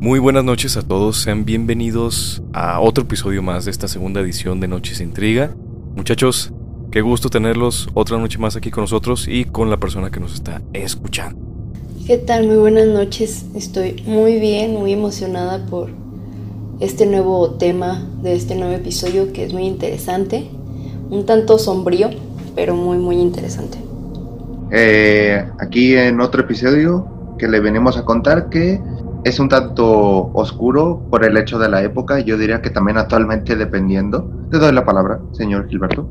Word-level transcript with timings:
Muy 0.00 0.18
buenas 0.18 0.44
noches 0.44 0.78
a 0.78 0.82
todos, 0.82 1.18
sean 1.18 1.44
bienvenidos 1.44 2.42
a 2.54 2.80
otro 2.80 3.04
episodio 3.04 3.42
más 3.42 3.66
de 3.66 3.70
esta 3.70 3.86
segunda 3.86 4.22
edición 4.22 4.58
de 4.58 4.66
Noches 4.66 4.98
Intriga. 5.02 5.50
Muchachos, 5.94 6.54
qué 6.90 7.02
gusto 7.02 7.28
tenerlos 7.28 7.86
otra 7.92 8.16
noche 8.16 8.38
más 8.38 8.56
aquí 8.56 8.70
con 8.70 8.84
nosotros 8.84 9.28
y 9.28 9.44
con 9.44 9.68
la 9.68 9.76
persona 9.76 10.10
que 10.10 10.18
nos 10.18 10.32
está 10.32 10.62
escuchando. 10.72 11.38
¿Qué 12.06 12.16
tal? 12.16 12.46
Muy 12.46 12.56
buenas 12.56 12.86
noches, 12.86 13.44
estoy 13.54 14.02
muy 14.06 14.40
bien, 14.40 14.72
muy 14.72 14.94
emocionada 14.94 15.66
por 15.66 15.90
este 16.80 17.04
nuevo 17.04 17.50
tema 17.58 18.02
de 18.22 18.34
este 18.34 18.54
nuevo 18.54 18.72
episodio 18.72 19.34
que 19.34 19.44
es 19.44 19.52
muy 19.52 19.64
interesante, 19.64 20.50
un 21.10 21.26
tanto 21.26 21.58
sombrío, 21.58 22.08
pero 22.54 22.74
muy 22.74 22.96
muy 22.96 23.16
interesante. 23.16 23.76
Eh, 24.70 25.44
aquí 25.58 25.94
en 25.94 26.22
otro 26.22 26.40
episodio 26.40 27.06
que 27.38 27.48
le 27.48 27.60
venimos 27.60 27.98
a 27.98 28.06
contar 28.06 28.48
que 28.48 28.80
es 29.24 29.38
un 29.40 29.48
tanto 29.48 30.30
oscuro 30.32 31.06
por 31.10 31.24
el 31.24 31.36
hecho 31.36 31.58
de 31.58 31.68
la 31.68 31.82
época, 31.82 32.20
yo 32.20 32.36
diría 32.38 32.62
que 32.62 32.70
también 32.70 32.98
actualmente 32.98 33.56
dependiendo. 33.56 34.30
Te 34.50 34.58
doy 34.58 34.72
la 34.72 34.84
palabra, 34.84 35.20
señor 35.32 35.68
Gilberto. 35.68 36.08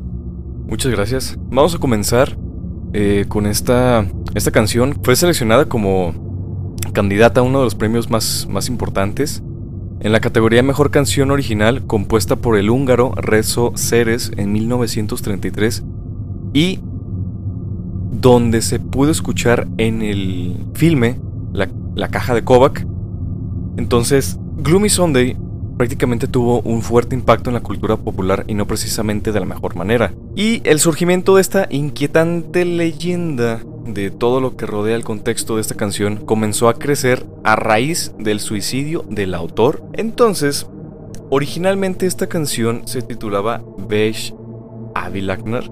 Muchas 0.67 0.91
gracias. 0.91 1.38
Vamos 1.50 1.76
a 1.76 1.80
comenzar 1.80 2.38
eh, 2.94 3.26
con 3.27 3.45
esta, 3.45 4.05
esta 4.36 4.52
canción. 4.52 5.00
Fue 5.03 5.16
seleccionada 5.16 5.66
como 5.66 6.77
candidata 6.94 7.41
a 7.41 7.44
uno 7.44 7.59
de 7.59 7.66
los 7.66 7.76
premios 7.76 8.09
más, 8.09 8.48
más 8.50 8.70
importantes 8.70 9.44
en 10.02 10.14
la 10.14 10.22
categoría 10.22 10.64
Mejor 10.64 10.91
Canción 10.91 11.30
Original 11.30 11.86
compuesta 11.86 12.38
por 12.38 12.58
el 12.58 12.70
húngaro 12.70 13.12
Rezo 13.16 13.73
Ceres 13.76 14.31
en 14.38 14.53
1933 14.53 15.84
y 16.53 16.80
donde 18.11 18.61
se 18.61 18.80
pudo 18.80 19.11
escuchar 19.11 19.67
en 19.78 20.02
el 20.02 20.55
filme 20.73 21.20
La, 21.52 21.67
la 21.95 22.08
Caja 22.08 22.33
de 22.33 22.45
Kovac 22.45 22.88
entonces, 23.78 24.38
Gloomy 24.58 24.89
Sunday 24.89 25.38
prácticamente 25.78 26.28
tuvo 26.28 26.59
un 26.62 26.81
fuerte 26.81 27.16
impacto 27.16 27.50
en 27.50 27.53
la 27.53 27.62
cultura 27.62 27.95
popular 27.95 28.44
y 28.48 28.53
no 28.53 28.67
precisamente 28.67 29.31
de 29.31 29.39
la 29.39 29.45
mejor 29.45 29.78
manera. 29.78 30.14
Y 30.36 30.61
el 30.66 30.80
surgimiento 30.80 31.36
de 31.36 31.42
esta 31.42 31.67
inquietante 31.70 32.66
leyenda 32.66 33.61
de 33.86 34.11
todo 34.11 34.42
lo 34.42 34.58
que 34.58 34.66
rodea 34.66 34.98
el 34.98 35.06
contexto 35.06 35.56
de 35.56 35.61
esta 35.61 35.76
canción 35.76 36.17
comenzó 36.17 36.67
a 36.67 36.73
crecer 36.73 37.26
a 37.45 37.56
raíz 37.56 38.14
del 38.20 38.42
suicidio 38.42 39.06
del 39.09 39.34
autor. 39.34 39.81
Entonces, 39.94 40.67
originalmente 41.30 42.06
esta 42.06 42.28
canción 42.28 42.81
se 42.86 43.02
titulaba 43.02 43.61
Beige 43.88 44.33
Avilagnar, 44.95 45.72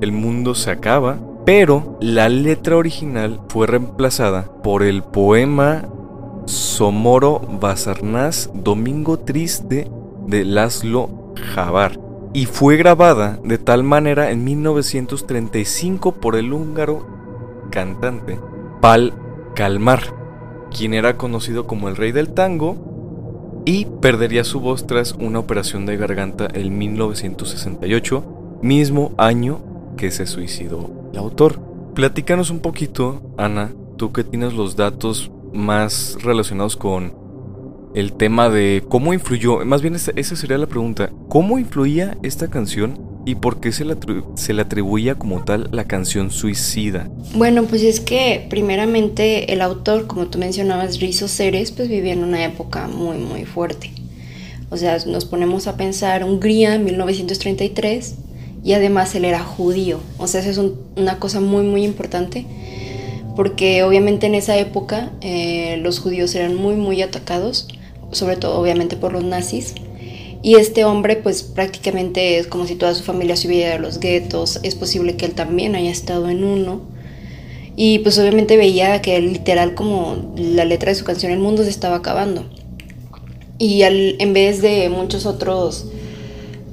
El 0.00 0.10
mundo 0.10 0.56
se 0.56 0.72
acaba, 0.72 1.18
pero 1.44 1.96
la 2.00 2.28
letra 2.28 2.76
original 2.76 3.40
fue 3.48 3.68
reemplazada 3.68 4.50
por 4.62 4.82
el 4.82 5.02
poema 5.02 5.88
Somoro 6.48 7.40
Basarnás 7.60 8.50
Domingo 8.54 9.18
Triste 9.18 9.90
de 10.26 10.46
Laszlo 10.46 11.34
Javar 11.54 12.00
y 12.32 12.46
fue 12.46 12.78
grabada 12.78 13.38
de 13.44 13.58
tal 13.58 13.84
manera 13.84 14.30
en 14.30 14.44
1935 14.44 16.12
por 16.12 16.36
el 16.36 16.54
húngaro 16.54 17.06
cantante 17.70 18.40
Pal 18.80 19.12
Kalmar, 19.54 20.00
quien 20.74 20.94
era 20.94 21.18
conocido 21.18 21.66
como 21.66 21.90
el 21.90 21.96
rey 21.96 22.12
del 22.12 22.30
tango 22.30 23.60
y 23.66 23.84
perdería 23.84 24.42
su 24.42 24.60
voz 24.60 24.86
tras 24.86 25.12
una 25.12 25.40
operación 25.40 25.84
de 25.84 25.98
garganta 25.98 26.48
en 26.50 26.78
1968, 26.78 28.58
mismo 28.62 29.12
año 29.18 29.60
que 29.98 30.10
se 30.10 30.26
suicidó 30.26 31.10
el 31.12 31.18
autor. 31.18 31.60
Platícanos 31.94 32.48
un 32.48 32.60
poquito, 32.60 33.20
Ana, 33.36 33.74
tú 33.98 34.12
que 34.12 34.24
tienes 34.24 34.54
los 34.54 34.76
datos 34.76 35.30
más 35.52 36.16
relacionados 36.22 36.76
con 36.76 37.14
el 37.94 38.12
tema 38.12 38.48
de 38.50 38.84
cómo 38.88 39.14
influyó, 39.14 39.64
más 39.64 39.82
bien 39.82 39.94
esa, 39.94 40.12
sería 40.36 40.58
la 40.58 40.66
pregunta, 40.66 41.10
¿cómo 41.28 41.58
influía 41.58 42.16
esta 42.22 42.48
canción 42.48 43.00
y 43.24 43.34
por 43.34 43.60
qué 43.60 43.72
se 43.72 43.84
le, 43.84 43.96
se 44.34 44.52
le 44.52 44.62
atribuía 44.62 45.16
como 45.16 45.44
tal 45.44 45.68
la 45.72 45.84
canción 45.84 46.30
Suicida? 46.30 47.10
Bueno, 47.34 47.64
pues 47.64 47.82
es 47.82 48.00
que 48.00 48.46
primeramente 48.48 49.52
el 49.52 49.62
autor, 49.62 50.06
como 50.06 50.28
tú 50.28 50.38
mencionabas, 50.38 51.00
Rizzo 51.00 51.28
Ceres, 51.28 51.72
pues 51.72 51.88
vivía 51.88 52.12
en 52.12 52.24
una 52.24 52.44
época 52.44 52.88
muy, 52.88 53.18
muy 53.18 53.44
fuerte. 53.44 53.90
O 54.70 54.76
sea, 54.76 54.98
nos 55.06 55.24
ponemos 55.24 55.66
a 55.66 55.76
pensar 55.76 56.24
Hungría 56.24 56.74
en 56.74 56.84
1933 56.84 58.16
y 58.62 58.74
además 58.74 59.14
él 59.14 59.24
era 59.24 59.40
judío. 59.40 60.00
O 60.18 60.26
sea, 60.26 60.42
eso 60.42 60.50
es 60.50 60.72
una 60.96 61.18
cosa 61.18 61.40
muy, 61.40 61.64
muy 61.64 61.84
importante 61.84 62.46
porque 63.38 63.84
obviamente 63.84 64.26
en 64.26 64.34
esa 64.34 64.58
época 64.58 65.12
eh, 65.20 65.78
los 65.80 66.00
judíos 66.00 66.34
eran 66.34 66.56
muy 66.56 66.74
muy 66.74 67.02
atacados, 67.02 67.68
sobre 68.10 68.34
todo 68.34 68.58
obviamente 68.60 68.96
por 68.96 69.12
los 69.12 69.22
nazis. 69.22 69.76
Y 70.42 70.56
este 70.56 70.84
hombre 70.84 71.14
pues 71.14 71.44
prácticamente 71.44 72.38
es 72.38 72.48
como 72.48 72.66
si 72.66 72.74
toda 72.74 72.96
su 72.96 73.04
familia 73.04 73.36
se 73.36 73.46
hubiera 73.46 73.76
a 73.76 73.78
los 73.78 74.00
guetos, 74.00 74.58
es 74.64 74.74
posible 74.74 75.14
que 75.14 75.24
él 75.24 75.34
también 75.34 75.76
haya 75.76 75.92
estado 75.92 76.28
en 76.28 76.42
uno. 76.42 76.80
Y 77.76 78.00
pues 78.00 78.18
obviamente 78.18 78.56
veía 78.56 79.00
que 79.02 79.20
literal 79.20 79.76
como 79.76 80.34
la 80.36 80.64
letra 80.64 80.90
de 80.90 80.96
su 80.96 81.04
canción 81.04 81.30
El 81.30 81.38
mundo 81.38 81.62
se 81.62 81.70
estaba 81.70 81.94
acabando. 81.94 82.44
Y 83.56 83.82
en 83.82 84.32
vez 84.32 84.62
de 84.62 84.88
muchos 84.88 85.26
otros 85.26 85.86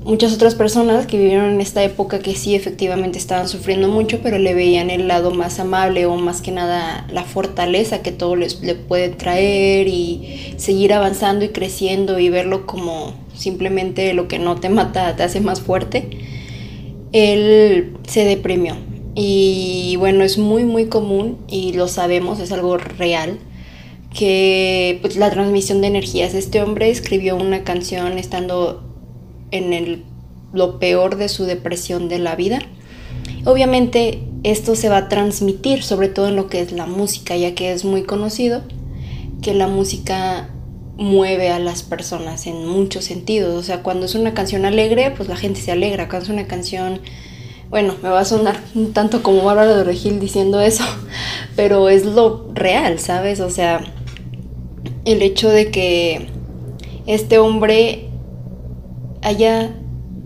muchas 0.05 0.31
otras 0.33 0.53
personas 0.53 1.07
que 1.07 1.17
vivieron 1.17 1.49
en 1.49 1.61
esta 1.61 1.83
época 1.83 2.19
que 2.19 2.35
sí 2.35 2.53
efectivamente 2.53 3.17
estaban 3.17 3.49
sufriendo 3.49 3.87
mucho, 3.87 4.19
pero 4.21 4.37
le 4.37 4.53
veían 4.53 4.91
el 4.91 5.07
lado 5.07 5.31
más 5.31 5.59
amable 5.59 6.05
o 6.05 6.15
más 6.15 6.41
que 6.41 6.51
nada 6.51 7.07
la 7.11 7.23
fortaleza 7.23 8.03
que 8.03 8.11
todo 8.11 8.35
les, 8.35 8.61
le 8.61 8.75
puede 8.75 9.09
traer 9.09 9.87
y 9.87 10.53
seguir 10.57 10.93
avanzando 10.93 11.43
y 11.43 11.49
creciendo 11.49 12.19
y 12.19 12.29
verlo 12.29 12.67
como 12.67 13.15
simplemente 13.33 14.13
lo 14.13 14.27
que 14.27 14.37
no 14.37 14.57
te 14.57 14.69
mata 14.69 15.15
te 15.15 15.23
hace 15.23 15.41
más 15.41 15.59
fuerte. 15.59 16.07
Él 17.11 17.97
se 18.07 18.25
deprimió 18.25 18.75
y 19.15 19.95
bueno, 19.97 20.23
es 20.23 20.37
muy 20.37 20.65
muy 20.65 20.85
común 20.85 21.39
y 21.47 21.73
lo 21.73 21.87
sabemos, 21.87 22.39
es 22.39 22.51
algo 22.51 22.77
real 22.77 23.39
que 24.13 24.99
pues, 25.01 25.17
la 25.17 25.31
transmisión 25.31 25.81
de 25.81 25.87
energías. 25.87 26.35
Este 26.35 26.61
hombre 26.61 26.91
escribió 26.91 27.35
una 27.35 27.63
canción 27.63 28.19
estando 28.19 28.84
en 29.57 29.73
el, 29.73 30.03
lo 30.53 30.79
peor 30.79 31.17
de 31.17 31.29
su 31.29 31.45
depresión 31.45 32.09
de 32.09 32.19
la 32.19 32.35
vida. 32.35 32.59
Obviamente 33.45 34.23
esto 34.43 34.75
se 34.75 34.89
va 34.89 34.97
a 34.97 35.09
transmitir 35.09 35.83
sobre 35.83 36.07
todo 36.07 36.27
en 36.27 36.35
lo 36.35 36.47
que 36.47 36.61
es 36.61 36.71
la 36.71 36.85
música, 36.85 37.35
ya 37.35 37.55
que 37.55 37.71
es 37.71 37.85
muy 37.85 38.03
conocido 38.03 38.61
que 39.41 39.53
la 39.53 39.67
música 39.67 40.49
mueve 40.97 41.49
a 41.49 41.59
las 41.59 41.83
personas 41.83 42.47
en 42.47 42.65
muchos 42.67 43.05
sentidos. 43.05 43.55
O 43.55 43.63
sea, 43.63 43.83
cuando 43.83 44.05
es 44.05 44.15
una 44.15 44.33
canción 44.33 44.65
alegre, 44.65 45.11
pues 45.11 45.29
la 45.29 45.35
gente 45.35 45.61
se 45.61 45.71
alegra. 45.71 46.09
Cuando 46.09 46.25
es 46.25 46.29
una 46.29 46.47
canción, 46.47 47.01
bueno, 47.69 47.95
me 48.01 48.09
va 48.09 48.21
a 48.21 48.25
sonar 48.25 48.59
un 48.73 48.93
tanto 48.93 49.21
como 49.21 49.43
Bárbara 49.43 49.75
de 49.75 49.83
Regil 49.83 50.19
diciendo 50.19 50.59
eso, 50.61 50.83
pero 51.55 51.89
es 51.89 52.05
lo 52.05 52.49
real, 52.53 52.99
¿sabes? 52.99 53.39
O 53.39 53.49
sea, 53.49 53.83
el 55.05 55.21
hecho 55.21 55.49
de 55.49 55.71
que 55.71 56.27
este 57.05 57.37
hombre 57.37 58.09
haya 59.25 59.75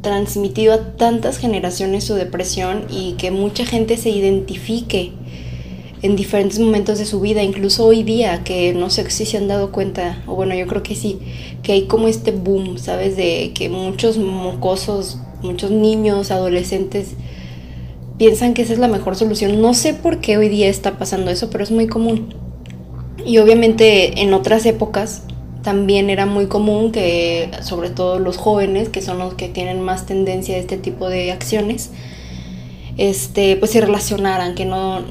transmitido 0.01 0.73
a 0.73 0.97
tantas 0.97 1.37
generaciones 1.37 2.03
su 2.03 2.15
depresión 2.15 2.85
y 2.89 3.13
que 3.13 3.31
mucha 3.31 3.65
gente 3.65 3.95
se 3.95 4.09
identifique 4.09 5.13
en 6.01 6.17
diferentes 6.17 6.59
momentos 6.59 6.99
de 6.99 7.05
su 7.05 7.21
vida, 7.21 7.41
incluso 7.41 7.85
hoy 7.85 8.03
día, 8.03 8.43
que 8.43 8.73
no 8.73 8.89
sé 8.89 9.09
si 9.09 9.25
se 9.25 9.37
han 9.37 9.47
dado 9.47 9.71
cuenta, 9.71 10.21
o 10.27 10.35
bueno, 10.35 10.53
yo 10.53 10.67
creo 10.67 10.83
que 10.83 10.95
sí, 10.95 11.19
que 11.63 11.71
hay 11.71 11.85
como 11.87 12.09
este 12.09 12.31
boom, 12.31 12.77
¿sabes? 12.77 13.15
De 13.15 13.51
que 13.53 13.69
muchos 13.69 14.17
mocosos, 14.17 15.17
muchos 15.41 15.71
niños, 15.71 16.31
adolescentes, 16.31 17.11
piensan 18.17 18.53
que 18.53 18.63
esa 18.63 18.73
es 18.73 18.79
la 18.79 18.89
mejor 18.89 19.15
solución. 19.15 19.61
No 19.61 19.73
sé 19.73 19.93
por 19.93 20.19
qué 20.19 20.37
hoy 20.37 20.49
día 20.49 20.67
está 20.67 20.97
pasando 20.97 21.31
eso, 21.31 21.49
pero 21.49 21.63
es 21.63 21.71
muy 21.71 21.87
común. 21.87 22.33
Y 23.25 23.37
obviamente 23.37 24.21
en 24.21 24.33
otras 24.33 24.65
épocas 24.65 25.23
también 25.63 26.09
era 26.09 26.25
muy 26.25 26.47
común 26.47 26.91
que, 26.91 27.51
sobre 27.61 27.89
todo 27.89 28.19
los 28.19 28.37
jóvenes, 28.37 28.89
que 28.89 29.01
son 29.01 29.19
los 29.19 29.33
que 29.33 29.49
tienen 29.49 29.81
más 29.81 30.05
tendencia 30.05 30.55
a 30.55 30.59
este 30.59 30.77
tipo 30.77 31.09
de 31.09 31.31
acciones, 31.31 31.91
este, 32.97 33.55
pues 33.57 33.71
se 33.71 33.81
relacionaran, 33.81 34.55
que 34.55 34.65
no, 34.65 35.01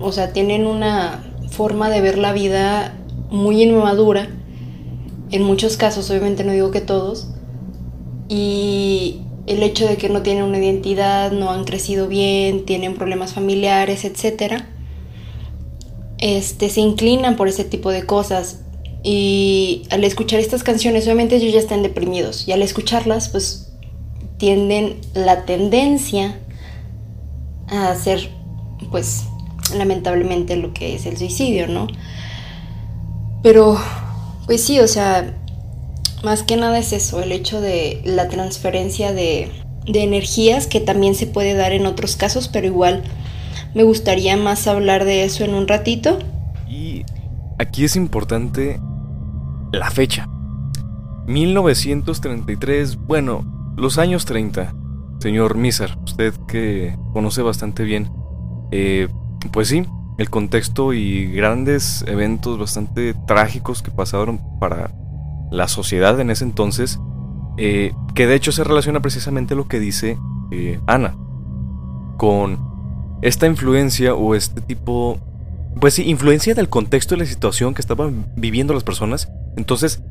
o 0.00 0.12
sea, 0.12 0.32
tienen 0.32 0.66
una 0.66 1.24
forma 1.50 1.90
de 1.90 2.00
ver 2.00 2.18
la 2.18 2.32
vida 2.32 2.98
muy 3.30 3.62
inmadura, 3.62 4.28
en 5.30 5.42
muchos 5.42 5.76
casos, 5.76 6.10
obviamente 6.10 6.44
no 6.44 6.52
digo 6.52 6.70
que 6.70 6.80
todos, 6.80 7.28
y 8.28 9.20
el 9.46 9.62
hecho 9.62 9.86
de 9.86 9.96
que 9.96 10.08
no 10.08 10.22
tienen 10.22 10.44
una 10.44 10.58
identidad, 10.58 11.32
no 11.32 11.50
han 11.50 11.64
crecido 11.64 12.08
bien, 12.08 12.64
tienen 12.64 12.94
problemas 12.94 13.34
familiares, 13.34 14.04
etc., 14.04 14.62
este, 16.18 16.68
se 16.68 16.80
inclinan 16.80 17.36
por 17.36 17.48
ese 17.48 17.64
tipo 17.64 17.90
de 17.90 18.04
cosas 18.04 18.60
y 19.02 19.84
al 19.90 20.04
escuchar 20.04 20.40
estas 20.40 20.62
canciones, 20.62 21.04
obviamente 21.04 21.36
ellos 21.36 21.52
ya 21.52 21.58
están 21.58 21.82
deprimidos. 21.82 22.46
Y 22.46 22.52
al 22.52 22.62
escucharlas, 22.62 23.28
pues 23.28 23.72
tienden 24.36 25.00
la 25.14 25.44
tendencia 25.44 26.38
a 27.68 27.90
hacer, 27.90 28.30
pues, 28.90 29.24
lamentablemente 29.76 30.56
lo 30.56 30.72
que 30.74 30.94
es 30.94 31.06
el 31.06 31.16
suicidio, 31.16 31.66
¿no? 31.66 31.86
Pero, 33.42 33.78
Pues 34.46 34.64
sí, 34.64 34.80
o 34.80 34.88
sea, 34.88 35.36
más 36.24 36.42
que 36.42 36.56
nada 36.56 36.76
es 36.78 36.92
eso, 36.92 37.22
el 37.22 37.30
hecho 37.30 37.60
de 37.60 38.02
la 38.04 38.26
transferencia 38.28 39.12
de, 39.12 39.48
de 39.86 40.02
energías 40.02 40.66
que 40.66 40.80
también 40.80 41.14
se 41.14 41.28
puede 41.28 41.54
dar 41.54 41.70
en 41.72 41.86
otros 41.86 42.16
casos, 42.16 42.48
pero 42.48 42.66
igual 42.66 43.04
me 43.74 43.84
gustaría 43.84 44.36
más 44.36 44.66
hablar 44.66 45.04
de 45.04 45.22
eso 45.24 45.44
en 45.44 45.54
un 45.54 45.68
ratito. 45.68 46.18
Y 46.68 47.04
aquí 47.58 47.84
es 47.84 47.94
importante 47.94 48.80
la 49.72 49.90
fecha. 49.90 50.28
1933, 51.26 52.96
bueno, 52.96 53.74
los 53.76 53.98
años 53.98 54.24
30. 54.24 54.74
Señor 55.20 55.56
Miser, 55.56 55.96
usted 56.04 56.34
que 56.48 56.96
conoce 57.12 57.42
bastante 57.42 57.84
bien, 57.84 58.10
eh, 58.72 59.08
pues 59.52 59.68
sí, 59.68 59.84
el 60.18 60.30
contexto 60.30 60.92
y 60.92 61.30
grandes 61.32 62.04
eventos 62.06 62.58
bastante 62.58 63.14
trágicos 63.26 63.82
que 63.82 63.90
pasaron 63.90 64.40
para 64.58 64.92
la 65.50 65.68
sociedad 65.68 66.18
en 66.20 66.30
ese 66.30 66.44
entonces, 66.44 66.98
eh, 67.58 67.92
que 68.14 68.26
de 68.26 68.34
hecho 68.34 68.52
se 68.52 68.64
relaciona 68.64 69.00
precisamente 69.00 69.54
lo 69.54 69.68
que 69.68 69.80
dice 69.80 70.18
eh, 70.50 70.80
Ana, 70.86 71.16
con 72.16 72.58
esta 73.22 73.46
influencia 73.46 74.14
o 74.14 74.34
este 74.34 74.60
tipo, 74.60 75.18
pues 75.80 75.94
sí, 75.94 76.08
influencia 76.08 76.54
del 76.54 76.68
contexto 76.68 77.14
y 77.14 77.18
la 77.18 77.26
situación 77.26 77.74
que 77.74 77.82
estaban 77.82 78.26
viviendo 78.36 78.74
las 78.74 78.84
personas. 78.84 79.30
Entonces, 79.56 80.02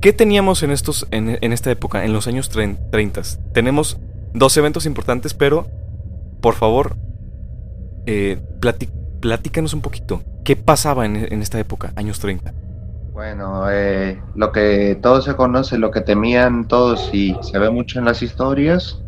¿qué 0.00 0.12
teníamos 0.12 0.62
en, 0.62 0.70
estos, 0.70 1.06
en, 1.10 1.52
esta 1.52 1.70
época, 1.70 2.04
en 2.04 2.12
los 2.12 2.26
años 2.26 2.48
30? 2.48 3.22
Tenemos 3.52 3.98
dos 4.32 4.56
eventos 4.56 4.86
importantes, 4.86 5.34
pero 5.34 5.66
por 6.40 6.54
favor, 6.54 6.96
eh, 8.06 8.40
platícanos 9.20 9.74
un 9.74 9.82
poquito. 9.82 10.22
¿Qué 10.44 10.56
pasaba 10.56 11.04
en, 11.04 11.42
esta 11.42 11.58
época, 11.58 11.92
años 11.96 12.18
30? 12.20 12.52
Bueno, 13.12 13.70
eh, 13.70 14.20
lo 14.34 14.52
que 14.52 14.98
todos 15.02 15.24
se 15.24 15.36
conoce, 15.36 15.76
lo 15.76 15.90
que 15.90 16.00
temían 16.00 16.66
todos 16.66 17.10
y 17.12 17.36
se 17.42 17.58
ve 17.58 17.68
mucho 17.70 17.98
en 17.98 18.06
las 18.06 18.22
historias, 18.22 19.02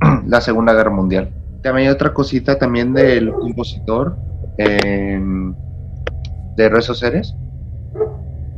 la 0.26 0.40
Segunda 0.40 0.72
Guerra 0.74 0.90
Mundial. 0.90 1.30
También 1.62 1.88
hay 1.88 1.92
otra 1.92 2.14
cosita 2.14 2.56
también 2.56 2.92
del 2.92 3.32
compositor 3.32 4.16
em, 4.58 5.54
de 6.56 6.68
Rezos 6.68 7.00
Seres, 7.00 7.34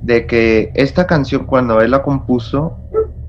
de 0.02 0.26
que 0.26 0.70
esta 0.74 1.06
canción 1.06 1.46
cuando 1.46 1.80
él 1.80 1.90
la 1.90 2.02
compuso, 2.02 2.76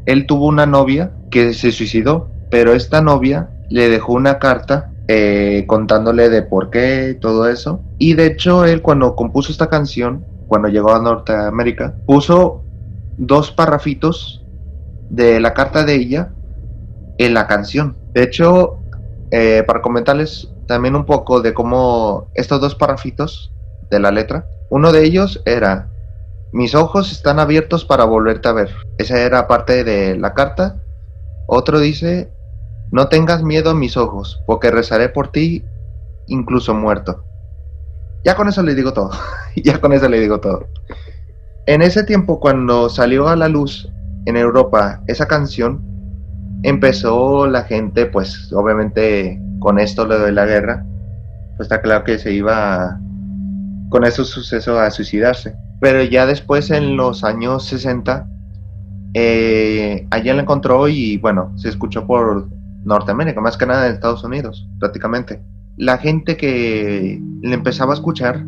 él 0.06 0.26
tuvo 0.26 0.48
una 0.48 0.66
novia 0.66 1.12
que 1.30 1.54
se 1.54 1.72
suicidó, 1.72 2.30
pero 2.50 2.74
esta 2.74 3.02
novia 3.02 3.50
le 3.70 3.90
dejó 3.90 4.14
una 4.14 4.40
carta 4.40 4.92
eh, 5.08 5.66
contándole 5.68 6.30
de 6.30 6.42
por 6.42 6.70
qué, 6.70 7.18
todo 7.20 7.50
eso. 7.50 7.82
Y 7.98 8.14
de 8.14 8.28
hecho 8.28 8.66
él 8.66 8.82
cuando 8.82 9.16
compuso 9.16 9.52
esta 9.52 9.70
canción, 9.70 10.26
cuando 10.48 10.68
llegó 10.68 10.94
a 10.94 11.02
Norteamérica, 11.02 11.96
puso 12.06 12.64
dos 13.18 13.52
parrafitos 13.52 14.46
de 15.10 15.40
la 15.40 15.54
carta 15.54 15.84
de 15.84 15.96
ella 15.96 16.30
en 17.18 17.34
la 17.34 17.48
canción. 17.48 17.98
De 18.14 18.24
hecho, 18.24 18.80
eh, 19.32 19.64
para 19.68 19.82
comentarles 19.82 20.50
también 20.68 20.96
un 20.96 21.06
poco 21.06 21.42
de 21.42 21.54
cómo 21.54 22.30
estos 22.34 22.60
dos 22.62 22.76
parrafitos 22.76 23.54
de 23.90 24.00
la 24.00 24.12
letra, 24.12 24.46
uno 24.70 24.92
de 24.92 25.04
ellos 25.04 25.42
era, 25.46 25.90
mis 26.54 26.76
ojos 26.76 27.12
están 27.12 27.40
abiertos 27.40 27.86
para 27.86 28.04
volverte 28.04 28.50
a 28.50 28.54
ver. 28.54 28.70
Esa 28.98 29.20
era 29.20 29.48
parte 29.48 29.84
de 29.84 30.18
la 30.18 30.34
carta. 30.34 30.82
Otro 31.48 31.80
dice, 31.80 32.30
no 32.92 33.08
tengas 33.08 33.44
miedo 33.44 33.70
a 33.70 33.76
mis 33.76 33.96
ojos, 33.96 34.42
porque 34.46 34.70
rezaré 34.70 35.10
por 35.10 35.32
ti 35.32 35.64
incluso 36.28 36.74
muerto. 36.74 37.24
Ya 38.24 38.36
con 38.36 38.48
eso 38.50 38.64
le 38.64 38.76
digo 38.76 38.94
todo. 38.94 39.12
ya 39.56 39.80
con 39.80 39.94
eso 39.94 40.10
le 40.10 40.20
digo 40.20 40.40
todo. 40.40 40.68
En 41.68 41.82
ese 41.82 42.04
tiempo, 42.04 42.40
cuando 42.40 42.90
salió 42.90 43.28
a 43.30 43.36
la 43.36 43.48
luz 43.48 43.90
en 44.26 44.36
Europa 44.36 45.02
esa 45.08 45.28
canción, 45.28 45.82
empezó 46.64 47.48
la 47.48 47.64
gente, 47.64 48.06
pues 48.06 48.52
obviamente 48.54 49.40
con 49.60 49.80
esto 49.80 50.06
lo 50.06 50.20
de 50.20 50.32
la 50.32 50.46
guerra, 50.46 50.86
pues 51.56 51.68
está 51.68 51.82
claro 51.82 52.04
que 52.04 52.20
se 52.20 52.34
iba 52.34 53.00
con 53.90 54.04
esos 54.06 54.30
sucesos 54.30 54.78
a 54.78 54.90
suicidarse. 54.92 55.56
Pero 55.82 56.04
ya 56.04 56.28
después 56.28 56.70
en 56.70 56.96
los 56.96 57.24
años 57.24 57.66
60, 57.66 58.28
eh, 59.16 60.08
allá 60.12 60.34
la 60.36 60.44
encontró 60.44 60.88
y 60.88 61.18
bueno, 61.18 61.52
se 61.58 61.70
escuchó 61.70 62.06
por 62.06 62.48
Norteamérica, 62.86 63.42
más 63.42 63.58
que 63.58 63.66
nada 63.66 63.88
en 63.88 63.96
Estados 63.96 64.24
Unidos, 64.24 64.70
prácticamente. 64.80 65.42
La 65.78 65.98
gente 65.98 66.38
que 66.38 67.20
le 67.42 67.54
empezaba 67.54 67.94
a 67.94 67.96
escuchar 67.96 68.46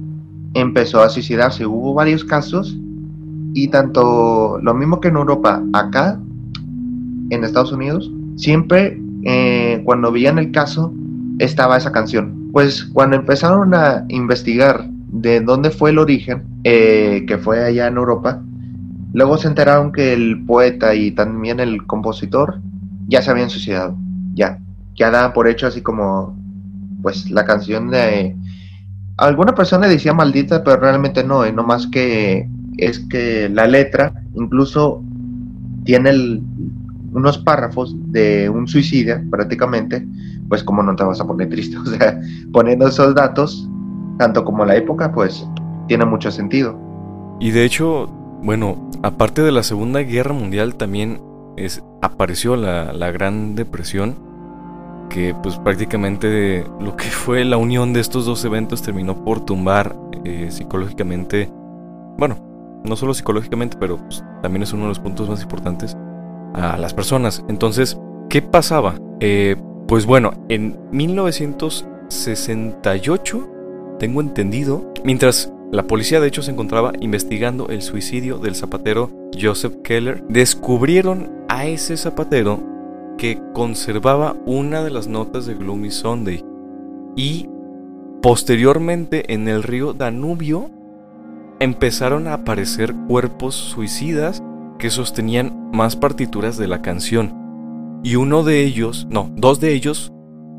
empezó 0.54 1.02
a 1.02 1.10
suicidarse. 1.10 1.66
Hubo 1.66 1.96
varios 1.96 2.24
casos 2.24 2.78
y 3.56 3.68
tanto 3.70 4.60
lo 4.62 4.74
mismo 4.76 5.02
que 5.02 5.08
en 5.08 5.16
Europa, 5.16 5.64
acá 5.74 6.20
en 7.32 7.44
Estados 7.44 7.72
Unidos, 7.72 8.12
siempre 8.36 9.02
eh, 9.24 9.82
cuando 9.86 10.12
veían 10.12 10.38
el 10.38 10.52
caso 10.52 10.94
estaba 11.40 11.78
esa 11.78 11.92
canción. 11.92 12.50
Pues 12.52 12.84
cuando 12.84 13.16
empezaron 13.16 13.74
a 13.74 14.06
investigar 14.10 14.88
de 15.14 15.42
dónde 15.42 15.70
fue 15.70 15.92
el 15.92 16.00
origen, 16.00 16.44
eh, 16.64 17.24
que 17.28 17.38
fue 17.38 17.64
allá 17.64 17.88
en 17.88 17.98
Europa, 17.98 18.42
luego 19.14 19.38
se 19.38 19.48
enteraron 19.48 19.92
que 19.92 20.14
el 20.14 20.44
poeta 20.46 20.96
y 20.96 21.12
también 21.12 21.60
el 21.60 21.86
compositor 21.86 22.60
ya 23.08 23.22
se 23.22 23.30
habían 23.30 23.50
suicidado. 23.50 23.96
Ya, 24.34 24.60
ya 24.96 25.12
daban 25.12 25.34
por 25.34 25.48
hecho 25.48 25.68
así 25.68 25.82
como, 25.82 26.36
pues 27.02 27.30
la 27.30 27.46
canción 27.46 27.92
de... 27.92 28.36
Alguna 29.18 29.54
persona 29.54 29.88
decía 29.88 30.14
maldita, 30.14 30.64
pero 30.64 30.78
realmente 30.78 31.24
no, 31.24 31.50
no 31.52 31.64
más 31.64 31.86
que 31.88 32.50
es 32.78 32.98
que 32.98 33.48
la 33.50 33.68
letra 33.68 34.12
incluso 34.34 35.04
tiene 35.86 36.42
unos 37.12 37.38
párrafos 37.38 37.96
de 38.12 38.50
un 38.50 38.68
suicida 38.68 39.24
prácticamente, 39.30 40.08
pues 40.50 40.64
como 40.64 40.82
no 40.82 40.96
te 40.96 41.04
vas 41.04 41.22
a 41.22 41.28
poner 41.28 41.50
triste, 41.50 41.78
o 41.84 41.86
sea, 41.86 42.20
poniendo 42.52 42.88
esos 42.88 43.14
datos, 43.14 43.70
tanto 44.18 44.44
como 44.44 44.66
la 44.66 44.76
época, 44.76 45.12
pues 45.12 45.48
tiene 45.88 46.06
mucho 46.06 46.32
sentido. 46.32 46.78
Y 47.40 47.52
de 47.52 47.66
hecho, 47.66 48.08
bueno, 48.42 48.90
aparte 49.02 49.42
de 49.42 49.52
la 49.52 49.64
Segunda 49.64 50.02
Guerra 50.02 50.34
Mundial 50.34 50.76
también 50.76 51.22
es, 51.58 51.84
apareció 52.02 52.56
la, 52.56 53.12
Gran 53.12 53.56
Depresión, 53.56 54.16
que 55.10 55.36
pues 55.42 55.58
prácticamente 55.58 56.64
lo 56.80 56.96
que 56.96 57.06
fue 57.06 57.44
la 57.46 57.58
unión 57.58 57.94
de 57.94 58.00
estos 58.00 58.26
dos 58.26 58.44
eventos 58.46 58.82
terminó 58.82 59.24
por 59.24 59.46
tumbar 59.46 59.96
eh, 60.24 60.48
psicológicamente, 60.52 61.50
bueno, 62.18 62.38
no 62.84 62.96
solo 62.96 63.14
psicológicamente, 63.14 63.78
pero 63.80 63.98
pues, 63.98 64.24
también 64.42 64.64
es 64.64 64.74
uno 64.74 64.84
de 64.84 64.90
los 64.90 65.00
puntos 65.00 65.30
más 65.30 65.42
importantes, 65.42 65.98
a 66.54 66.78
las 66.78 66.94
personas. 66.94 67.44
Entonces, 67.48 67.98
¿qué 68.30 68.42
pasaba? 68.42 68.96
Eh, 69.20 69.56
pues 69.88 70.06
bueno, 70.06 70.34
en 70.50 70.78
1968, 70.92 73.53
tengo 74.00 74.22
entendido, 74.22 74.92
mientras 75.04 75.52
la 75.72 75.88
policía 75.88 76.20
de 76.20 76.28
hecho 76.28 76.42
se 76.42 76.52
encontraba 76.52 76.94
investigando 77.00 77.68
el 77.70 77.82
suicidio 77.82 78.38
del 78.38 78.56
zapatero 78.56 79.10
Joseph 79.40 79.78
Keller, 79.84 80.24
descubrieron 80.30 81.32
a 81.50 81.66
ese 81.66 81.98
zapatero 81.98 82.60
que 83.18 83.42
conservaba 83.54 84.36
una 84.46 84.84
de 84.84 84.92
las 84.92 85.08
notas 85.08 85.46
de 85.46 85.56
Gloomy 85.56 85.92
Sunday 85.92 86.44
y 87.16 87.50
posteriormente 88.22 89.34
en 89.34 89.48
el 89.48 89.64
río 89.64 89.94
Danubio 89.94 90.70
empezaron 91.60 92.28
a 92.28 92.34
aparecer 92.34 92.94
cuerpos 93.08 93.56
suicidas 93.56 94.44
que 94.80 94.90
sostenían 94.90 95.72
más 95.72 95.96
partituras 95.96 96.58
de 96.58 96.68
la 96.68 96.82
canción. 96.82 98.00
Y 98.04 98.16
uno 98.16 98.44
de 98.44 98.64
ellos, 98.64 99.08
no, 99.10 99.32
dos 99.36 99.60
de 99.60 99.74
ellos, 99.74 100.12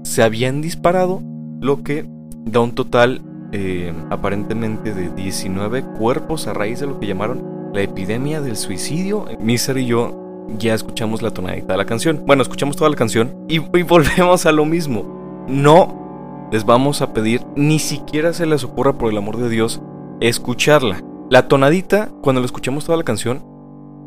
se 0.02 0.22
habían 0.22 0.60
disparado, 0.60 1.22
lo 1.60 1.82
que 1.82 2.06
da 2.44 2.60
un 2.60 2.72
total 2.72 3.22
eh, 3.52 3.92
aparentemente 4.10 4.94
de 4.94 5.10
19 5.10 5.82
cuerpos 5.98 6.46
a 6.46 6.52
raíz 6.52 6.80
de 6.80 6.86
lo 6.86 6.98
que 6.98 7.06
llamaron 7.06 7.70
la 7.72 7.82
epidemia 7.82 8.40
del 8.40 8.56
suicidio. 8.56 9.26
Miser 9.40 9.78
y 9.78 9.86
yo 9.86 10.46
ya 10.58 10.74
escuchamos 10.74 11.22
la 11.22 11.30
tonadita 11.30 11.72
de 11.72 11.78
la 11.78 11.86
canción. 11.86 12.22
Bueno, 12.26 12.42
escuchamos 12.42 12.76
toda 12.76 12.90
la 12.90 12.96
canción 12.96 13.34
y, 13.48 13.58
volvemos 13.58 14.46
a 14.46 14.52
lo 14.52 14.64
mismo. 14.64 15.44
No 15.48 16.48
les 16.52 16.64
vamos 16.64 17.02
a 17.02 17.12
pedir, 17.12 17.42
ni 17.56 17.78
siquiera 17.78 18.32
se 18.32 18.46
les 18.46 18.64
ocurra 18.64 18.96
por 18.96 19.10
el 19.10 19.18
amor 19.18 19.38
de 19.38 19.48
Dios, 19.48 19.80
escucharla. 20.20 21.02
La 21.30 21.48
tonadita, 21.48 22.10
cuando 22.22 22.40
lo 22.40 22.46
escuchamos 22.46 22.84
toda 22.84 22.98
la 22.98 23.04
canción, 23.04 23.42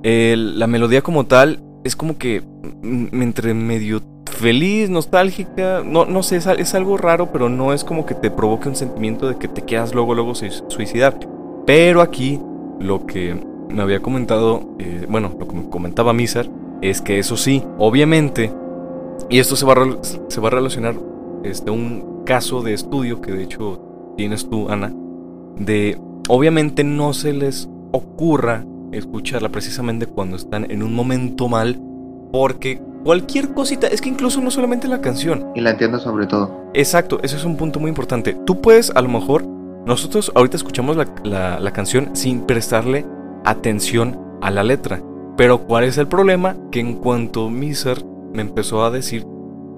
la 0.04 0.68
melodía 0.68 1.02
como 1.02 1.26
tal 1.26 1.64
es 1.84 1.96
como 1.96 2.18
que 2.18 2.44
entre 2.84 3.54
medio 3.54 4.02
feliz, 4.38 4.90
nostálgica, 4.90 5.82
no, 5.84 6.06
no 6.06 6.24
sé, 6.24 6.38
es, 6.38 6.76
algo 6.76 6.98
raro, 6.98 7.32
pero 7.32 7.50
no 7.50 7.74
es 7.74 7.84
como 7.84 8.06
que 8.06 8.16
te 8.16 8.32
provoque 8.32 8.70
un 8.70 8.76
sentimiento 8.76 9.28
de 9.28 9.38
que 9.38 9.48
te 9.48 9.64
quedas 9.64 9.94
luego, 9.94 10.16
luego 10.16 10.34
suicidar. 10.36 11.20
Pero 11.66 12.02
aquí 12.02 12.40
lo 12.80 13.06
que 13.06 13.36
me 13.70 13.82
había 13.82 14.02
comentado, 14.02 14.76
eh, 14.80 15.06
bueno, 15.10 15.36
lo 15.38 15.48
que 15.48 15.56
me 15.56 15.70
comentaba 15.70 16.14
Mizar, 16.14 16.50
es 16.82 17.02
que 17.02 17.20
eso 17.20 17.36
sí, 17.36 17.64
obviamente, 17.78 18.54
y 19.30 19.40
esto 19.40 19.56
se 19.56 19.66
va 19.66 19.74
a, 19.74 19.98
se 20.04 20.42
va 20.42 20.48
a 20.48 20.52
relacionar 20.52 20.96
este, 21.44 21.72
un 21.72 22.24
caso 22.26 22.62
de 22.62 22.74
estudio 22.74 23.22
que 23.22 23.32
de 23.32 23.44
hecho 23.44 24.14
tienes 24.16 24.50
tú, 24.50 24.70
Ana, 24.70 24.94
de 25.58 26.00
obviamente 26.30 26.84
no 26.84 27.14
se 27.14 27.34
les 27.34 27.70
ocurra 27.92 28.66
escucharla 28.92 29.50
precisamente 29.50 30.06
cuando 30.06 30.38
están 30.38 30.70
en 30.70 30.84
un 30.84 30.94
momento 30.94 31.50
mal, 31.50 31.82
porque 32.32 32.82
cualquier 33.08 33.54
cosita, 33.54 33.88
es 33.88 34.02
que 34.02 34.10
incluso 34.10 34.42
no 34.42 34.52
solamente 34.52 34.90
la 34.90 35.00
canción. 35.00 35.46
Y 35.56 35.62
la 35.62 35.70
entiendo 35.70 35.98
sobre 35.98 36.28
todo. 36.28 36.70
Exacto, 36.74 37.22
ese 37.24 37.38
es 37.38 37.46
un 37.46 37.56
punto 37.56 37.80
muy 37.80 37.88
importante. 37.88 38.36
Tú 38.46 38.60
puedes, 38.60 38.92
a 38.94 39.02
lo 39.02 39.08
mejor, 39.08 39.46
nosotros 39.46 40.30
ahorita 40.36 40.58
escuchamos 40.58 40.98
la, 41.24 41.72
canción 41.72 42.18
sin 42.18 42.42
prestarle 42.42 43.06
atención 43.46 44.20
a 44.42 44.52
la 44.52 44.62
letra. 44.62 45.02
Pero 45.38 45.60
¿cuál 45.60 45.86
es 45.86 45.98
el 45.98 46.10
problema? 46.10 46.58
Que 46.70 46.82
en 46.82 46.96
cuanto 46.96 47.50
Miser 47.50 48.04
me 48.34 48.42
empezó 48.42 48.84
a 48.84 48.92
decir, 48.92 49.26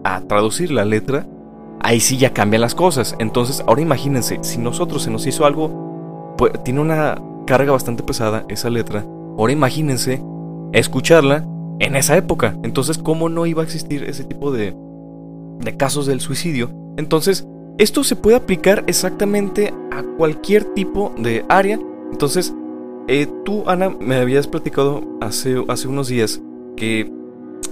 a 0.04 0.22
traducir 0.22 0.72
la 0.72 0.84
letra, 0.84 1.28
ahí 1.82 2.00
sí 2.00 2.18
ya 2.18 2.34
cambian 2.34 2.62
las 2.62 2.74
cosas. 2.74 3.16
Entonces, 3.20 3.64
ahora 3.68 3.82
imagínense, 3.82 4.40
si 4.42 4.58
nosotros 4.58 5.04
se 5.04 5.12
nos 5.12 5.28
hizo 5.28 5.46
algo, 5.46 6.34
pues, 6.36 6.52
tiene 6.64 6.80
una 6.80 7.22
carga 7.46 7.74
bastante 7.74 8.02
pesada 8.02 8.44
esa 8.50 8.72
letra. 8.72 9.06
Ahora 9.38 9.54
imagínense 9.54 10.20
escucharla 10.74 11.46
en 11.80 11.96
esa 11.96 12.18
época. 12.18 12.58
Entonces, 12.64 12.98
¿cómo 12.98 13.30
no 13.30 13.46
iba 13.46 13.62
a 13.62 13.66
existir 13.66 14.04
ese 14.04 14.24
tipo 14.24 14.52
de, 14.52 14.76
de 15.60 15.78
casos 15.78 16.06
del 16.06 16.20
suicidio? 16.20 16.72
Entonces, 16.98 17.48
esto 17.78 18.04
se 18.04 18.16
puede 18.16 18.36
aplicar 18.36 18.84
exactamente 18.88 19.74
a 19.92 20.04
cualquier 20.18 20.66
tipo 20.66 21.14
de 21.18 21.46
área. 21.48 21.80
Entonces, 22.12 22.54
eh, 23.08 23.28
tú, 23.46 23.64
Ana, 23.68 23.90
me 23.90 24.18
habías 24.18 24.48
platicado 24.48 25.02
hace, 25.22 25.64
hace 25.70 25.88
unos 25.88 26.10
días 26.10 26.42
que 26.76 27.12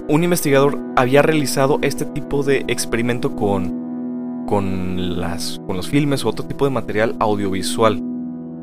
un 0.08 0.24
investigador 0.24 0.78
había 0.96 1.22
realizado 1.22 1.78
este 1.82 2.06
tipo 2.06 2.42
de 2.42 2.64
experimento 2.68 3.36
con, 3.36 4.46
con, 4.46 5.20
las, 5.20 5.60
con 5.66 5.76
los 5.76 5.88
filmes 5.88 6.24
o 6.24 6.30
otro 6.30 6.46
tipo 6.46 6.64
de 6.64 6.70
material 6.70 7.14
audiovisual. 7.20 8.02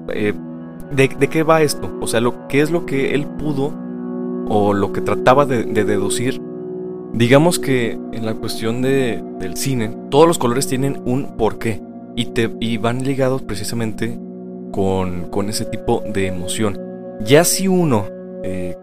Eh, 0.09 0.33
¿de, 0.91 1.07
qué 1.09 1.43
va 1.43 1.61
esto? 1.61 1.95
O 2.01 2.07
sea, 2.07 2.21
lo, 2.21 2.47
¿qué 2.47 2.61
es 2.61 2.71
lo 2.71 2.85
que 2.85 3.13
él 3.13 3.27
pudo 3.27 3.84
o 4.47 4.73
lo 4.73 4.93
que 4.93 5.01
trataba 5.01 5.45
de, 5.45 5.63
deducir? 5.65 6.41
Digamos 7.13 7.59
que 7.59 7.91
en 8.11 8.25
la 8.25 8.33
cuestión 8.33 8.81
de, 8.81 9.23
del 9.39 9.55
cine, 9.57 9.95
todos 10.09 10.27
los 10.27 10.37
colores 10.37 10.67
tienen 10.67 11.01
un 11.05 11.37
porqué 11.37 11.81
y, 12.15 12.27
te, 12.27 12.51
y 12.59 12.77
van 12.77 13.03
ligados 13.03 13.41
precisamente 13.41 14.19
con, 14.71 15.29
con 15.29 15.49
ese 15.49 15.65
tipo 15.65 16.03
de 16.11 16.27
emoción. 16.27 16.79
Ya 17.23 17.43
si 17.43 17.67
uno 17.67 18.05
eh, 18.43 18.77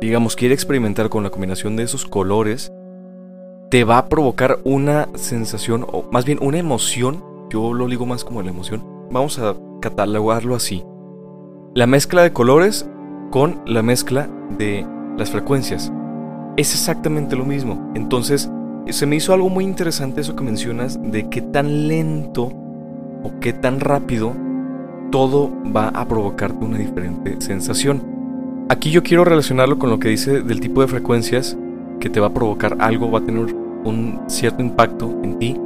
digamos, 0.00 0.36
quiere 0.36 0.54
experimentar 0.54 1.08
con 1.08 1.22
la 1.22 1.30
combinación 1.30 1.76
de 1.76 1.82
esos 1.82 2.04
colores, 2.04 2.72
te 3.70 3.84
va 3.84 3.98
a 3.98 4.08
provocar 4.08 4.58
una 4.64 5.08
sensación, 5.14 5.84
o 5.90 6.04
más 6.12 6.24
bien 6.24 6.38
una 6.40 6.58
emoción, 6.58 7.24
yo 7.50 7.72
lo 7.72 7.88
digo 7.88 8.06
más 8.06 8.24
como 8.24 8.42
la 8.42 8.50
emoción, 8.50 8.84
vamos 9.10 9.38
a 9.38 9.56
catalogarlo 9.80 10.54
así. 10.54 10.84
La 11.74 11.86
mezcla 11.86 12.22
de 12.22 12.32
colores 12.32 12.88
con 13.30 13.60
la 13.66 13.82
mezcla 13.82 14.28
de 14.58 14.86
las 15.16 15.30
frecuencias. 15.30 15.92
Es 16.56 16.72
exactamente 16.72 17.36
lo 17.36 17.44
mismo. 17.44 17.92
Entonces, 17.94 18.50
se 18.88 19.06
me 19.06 19.16
hizo 19.16 19.34
algo 19.34 19.48
muy 19.48 19.64
interesante 19.64 20.20
eso 20.20 20.36
que 20.36 20.44
mencionas 20.44 20.98
de 21.02 21.28
qué 21.28 21.42
tan 21.42 21.88
lento 21.88 22.44
o 23.22 23.32
qué 23.40 23.52
tan 23.52 23.80
rápido 23.80 24.32
todo 25.10 25.50
va 25.74 25.88
a 25.88 26.06
provocarte 26.06 26.64
una 26.64 26.78
diferente 26.78 27.36
sensación. 27.40 28.02
Aquí 28.68 28.90
yo 28.90 29.02
quiero 29.02 29.24
relacionarlo 29.24 29.78
con 29.78 29.90
lo 29.90 29.98
que 29.98 30.08
dice 30.08 30.42
del 30.42 30.60
tipo 30.60 30.80
de 30.80 30.88
frecuencias 30.88 31.56
que 32.00 32.10
te 32.10 32.20
va 32.20 32.28
a 32.28 32.34
provocar 32.34 32.76
algo, 32.80 33.10
va 33.10 33.20
a 33.20 33.24
tener 33.24 33.54
un 33.84 34.20
cierto 34.26 34.62
impacto 34.62 35.18
en 35.22 35.38
ti. 35.38 35.56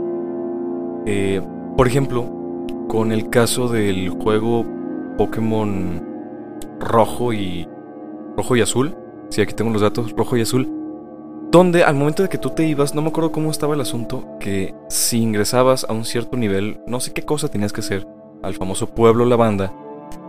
Eh, 1.06 1.40
por 1.76 1.86
ejemplo, 1.86 2.26
con 2.88 3.12
el 3.12 3.30
caso 3.30 3.68
del 3.68 4.10
juego 4.10 4.66
Pokémon 5.16 6.09
rojo 6.80 7.32
y 7.32 7.68
rojo 8.36 8.56
y 8.56 8.62
azul. 8.62 8.96
Si 9.28 9.40
aquí 9.40 9.54
tengo 9.54 9.70
los 9.70 9.82
datos, 9.82 10.12
rojo 10.16 10.36
y 10.36 10.40
azul. 10.40 10.68
Donde 11.52 11.84
al 11.84 11.94
momento 11.94 12.22
de 12.22 12.28
que 12.28 12.38
tú 12.38 12.50
te 12.50 12.66
ibas, 12.66 12.94
no 12.94 13.02
me 13.02 13.08
acuerdo 13.08 13.32
cómo 13.32 13.50
estaba 13.50 13.74
el 13.74 13.80
asunto, 13.80 14.24
que 14.38 14.74
si 14.88 15.18
ingresabas 15.18 15.84
a 15.88 15.92
un 15.92 16.04
cierto 16.04 16.36
nivel, 16.36 16.80
no 16.86 17.00
sé 17.00 17.12
qué 17.12 17.22
cosa 17.22 17.48
tenías 17.48 17.72
que 17.72 17.80
hacer, 17.80 18.06
al 18.42 18.54
famoso 18.54 18.88
pueblo 18.88 19.24
lavanda, 19.24 19.74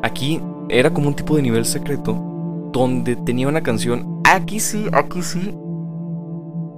aquí 0.01 0.41
era 0.69 0.91
como 0.91 1.07
un 1.07 1.15
tipo 1.15 1.35
de 1.35 1.43
nivel 1.43 1.65
secreto 1.65 2.13
donde 2.73 3.15
tenía 3.15 3.47
una 3.47 3.61
canción. 3.61 4.21
Aquí 4.23 4.59
sí, 4.59 4.85
aquí 4.93 5.21
sí. 5.21 5.53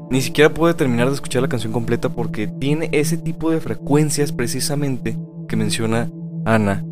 Ni 0.10 0.22
siquiera 0.22 0.53
pude 0.53 0.74
terminar 0.74 1.08
de 1.08 1.15
escuchar 1.15 1.42
la 1.42 1.48
canción 1.48 1.72
completa 1.72 2.10
porque 2.10 2.48
tiene 2.48 2.89
ese 2.92 3.18
tipo 3.18 3.50
de 3.50 3.62
frecuencias 3.62 4.32
precisamente 4.32 5.18
que 5.48 5.56
menciona 5.56 6.12
Ana. 6.46 6.84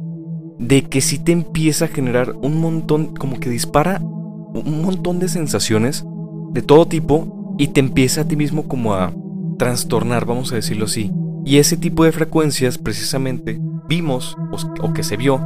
De 0.62 0.84
que 0.84 1.02
si 1.02 1.18
te 1.18 1.32
empieza 1.32 1.86
a 1.86 1.90
generar 1.90 2.36
un 2.42 2.62
montón, 2.62 3.16
como 3.16 3.40
que 3.40 3.50
dispara 3.50 4.00
un 4.02 4.82
montón 4.82 5.20
de 5.20 5.28
sensaciones 5.28 6.06
de 6.52 6.62
todo 6.62 6.88
tipo 6.88 7.56
y 7.58 7.70
te 7.70 7.80
empieza 7.80 8.22
a 8.22 8.28
ti 8.28 8.36
mismo 8.36 8.68
como 8.68 8.94
a 8.94 9.12
trastornar, 9.58 10.26
vamos 10.26 10.52
a 10.52 10.56
decirlo 10.56 10.86
así. 10.86 11.12
Y 11.44 11.58
ese 11.58 11.78
tipo 11.78 12.04
de 12.04 12.12
frecuencias 12.12 12.78
precisamente 12.78 13.60
vimos 13.90 14.38
o 14.82 14.94
que 14.94 15.04
se 15.04 15.18
vio, 15.18 15.42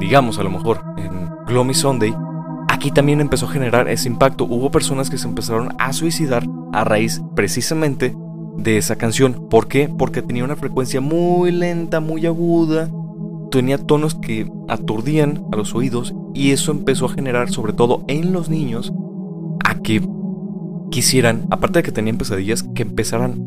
digamos 0.00 0.38
a 0.38 0.42
lo 0.42 0.50
mejor 0.50 0.82
en 0.98 1.30
Gloomy 1.46 1.74
Sunday, 1.74 2.12
aquí 2.68 2.90
también 2.90 3.20
empezó 3.20 3.46
a 3.46 3.50
generar 3.50 3.88
ese 3.88 4.08
impacto. 4.08 4.44
Hubo 4.44 4.70
personas 4.70 5.08
que 5.08 5.18
se 5.18 5.28
empezaron 5.28 5.70
a 5.78 5.92
suicidar 5.92 6.44
a 6.72 6.84
raíz 6.84 7.22
precisamente 7.34 8.14
de 8.56 8.76
esa 8.76 8.96
canción. 8.96 9.48
¿Por 9.48 9.68
qué? 9.68 9.88
Porque 9.88 10.22
tenía 10.22 10.44
una 10.44 10.56
frecuencia 10.56 11.00
muy 11.00 11.52
lenta, 11.52 12.00
muy 12.00 12.26
aguda, 12.26 12.90
tenía 13.50 13.78
tonos 13.78 14.14
que 14.14 14.50
aturdían 14.68 15.44
a 15.52 15.56
los 15.56 15.74
oídos 15.74 16.14
y 16.34 16.50
eso 16.50 16.72
empezó 16.72 17.06
a 17.06 17.10
generar, 17.10 17.50
sobre 17.50 17.72
todo 17.72 18.04
en 18.08 18.32
los 18.32 18.48
niños, 18.48 18.92
a 19.64 19.76
que 19.80 20.02
quisieran, 20.90 21.46
aparte 21.50 21.80
de 21.80 21.82
que 21.82 21.92
tenían 21.92 22.18
pesadillas, 22.18 22.62
que 22.62 22.82
empezaran 22.82 23.44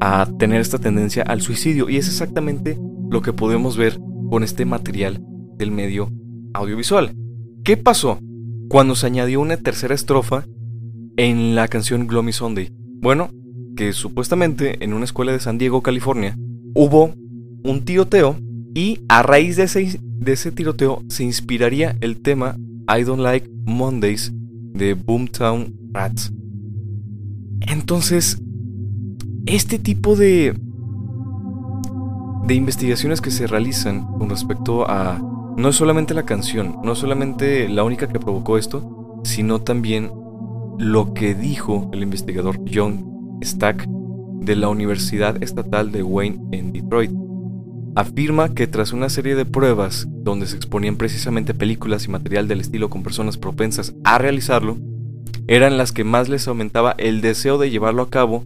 a 0.00 0.26
tener 0.38 0.60
esta 0.60 0.78
tendencia 0.78 1.22
al 1.22 1.40
suicidio. 1.40 1.88
Y 1.88 1.96
es 1.96 2.08
exactamente 2.08 2.78
lo 3.10 3.22
que 3.22 3.32
podemos 3.32 3.76
ver 3.76 4.00
con 4.30 4.42
este 4.42 4.64
material 4.64 5.24
del 5.56 5.70
medio 5.70 6.10
audiovisual. 6.54 7.14
¿Qué 7.64 7.76
pasó? 7.76 8.18
cuando 8.72 8.94
se 8.94 9.06
añadió 9.06 9.42
una 9.42 9.58
tercera 9.58 9.94
estrofa 9.94 10.46
en 11.18 11.54
la 11.54 11.68
canción 11.68 12.06
Gloomy 12.06 12.32
Sunday. 12.32 12.70
Bueno, 13.02 13.28
que 13.76 13.92
supuestamente 13.92 14.82
en 14.82 14.94
una 14.94 15.04
escuela 15.04 15.30
de 15.30 15.40
San 15.40 15.58
Diego, 15.58 15.82
California, 15.82 16.38
hubo 16.74 17.12
un 17.64 17.84
tiroteo 17.84 18.34
y 18.74 19.00
a 19.08 19.22
raíz 19.22 19.56
de 19.56 19.64
ese, 19.64 20.00
de 20.02 20.32
ese 20.32 20.52
tiroteo 20.52 21.02
se 21.08 21.24
inspiraría 21.24 21.96
el 22.00 22.20
tema 22.20 22.56
I 22.88 23.02
Don't 23.02 23.22
Like 23.22 23.50
Mondays 23.66 24.32
de 24.74 24.94
Boomtown 24.94 25.74
Rats. 25.92 26.32
Entonces, 27.60 28.40
este 29.46 29.78
tipo 29.78 30.16
de 30.16 30.54
de 32.44 32.54
investigaciones 32.54 33.20
que 33.20 33.30
se 33.30 33.46
realizan 33.46 34.04
con 34.18 34.28
respecto 34.28 34.88
a 34.88 35.20
no 35.56 35.68
es 35.68 35.76
solamente 35.76 36.14
la 36.14 36.24
canción, 36.24 36.78
no 36.82 36.92
es 36.92 36.98
solamente 36.98 37.68
la 37.68 37.84
única 37.84 38.08
que 38.08 38.18
provocó 38.18 38.58
esto, 38.58 39.20
sino 39.22 39.60
también 39.60 40.10
lo 40.78 41.12
que 41.14 41.34
dijo 41.34 41.90
el 41.92 42.02
investigador 42.02 42.58
John 42.72 43.38
Stack 43.42 43.86
de 43.86 44.56
la 44.56 44.68
Universidad 44.68 45.40
Estatal 45.42 45.92
de 45.92 46.02
Wayne 46.02 46.40
en 46.52 46.72
Detroit. 46.72 47.12
Afirma 47.94 48.54
que 48.54 48.66
tras 48.66 48.92
una 48.92 49.08
serie 49.08 49.34
de 49.34 49.44
pruebas 49.44 50.06
donde 50.08 50.46
se 50.46 50.56
exponían 50.56 50.96
precisamente 50.96 51.54
películas 51.54 52.06
y 52.06 52.10
material 52.10 52.48
del 52.48 52.60
estilo 52.60 52.88
con 52.88 53.02
personas 53.02 53.36
propensas 53.36 53.94
a 54.04 54.18
realizarlo, 54.18 54.78
eran 55.46 55.76
las 55.76 55.92
que 55.92 56.04
más 56.04 56.28
les 56.28 56.48
aumentaba 56.48 56.94
el 56.98 57.20
deseo 57.20 57.58
de 57.58 57.70
llevarlo 57.70 58.02
a 58.02 58.10
cabo 58.10 58.44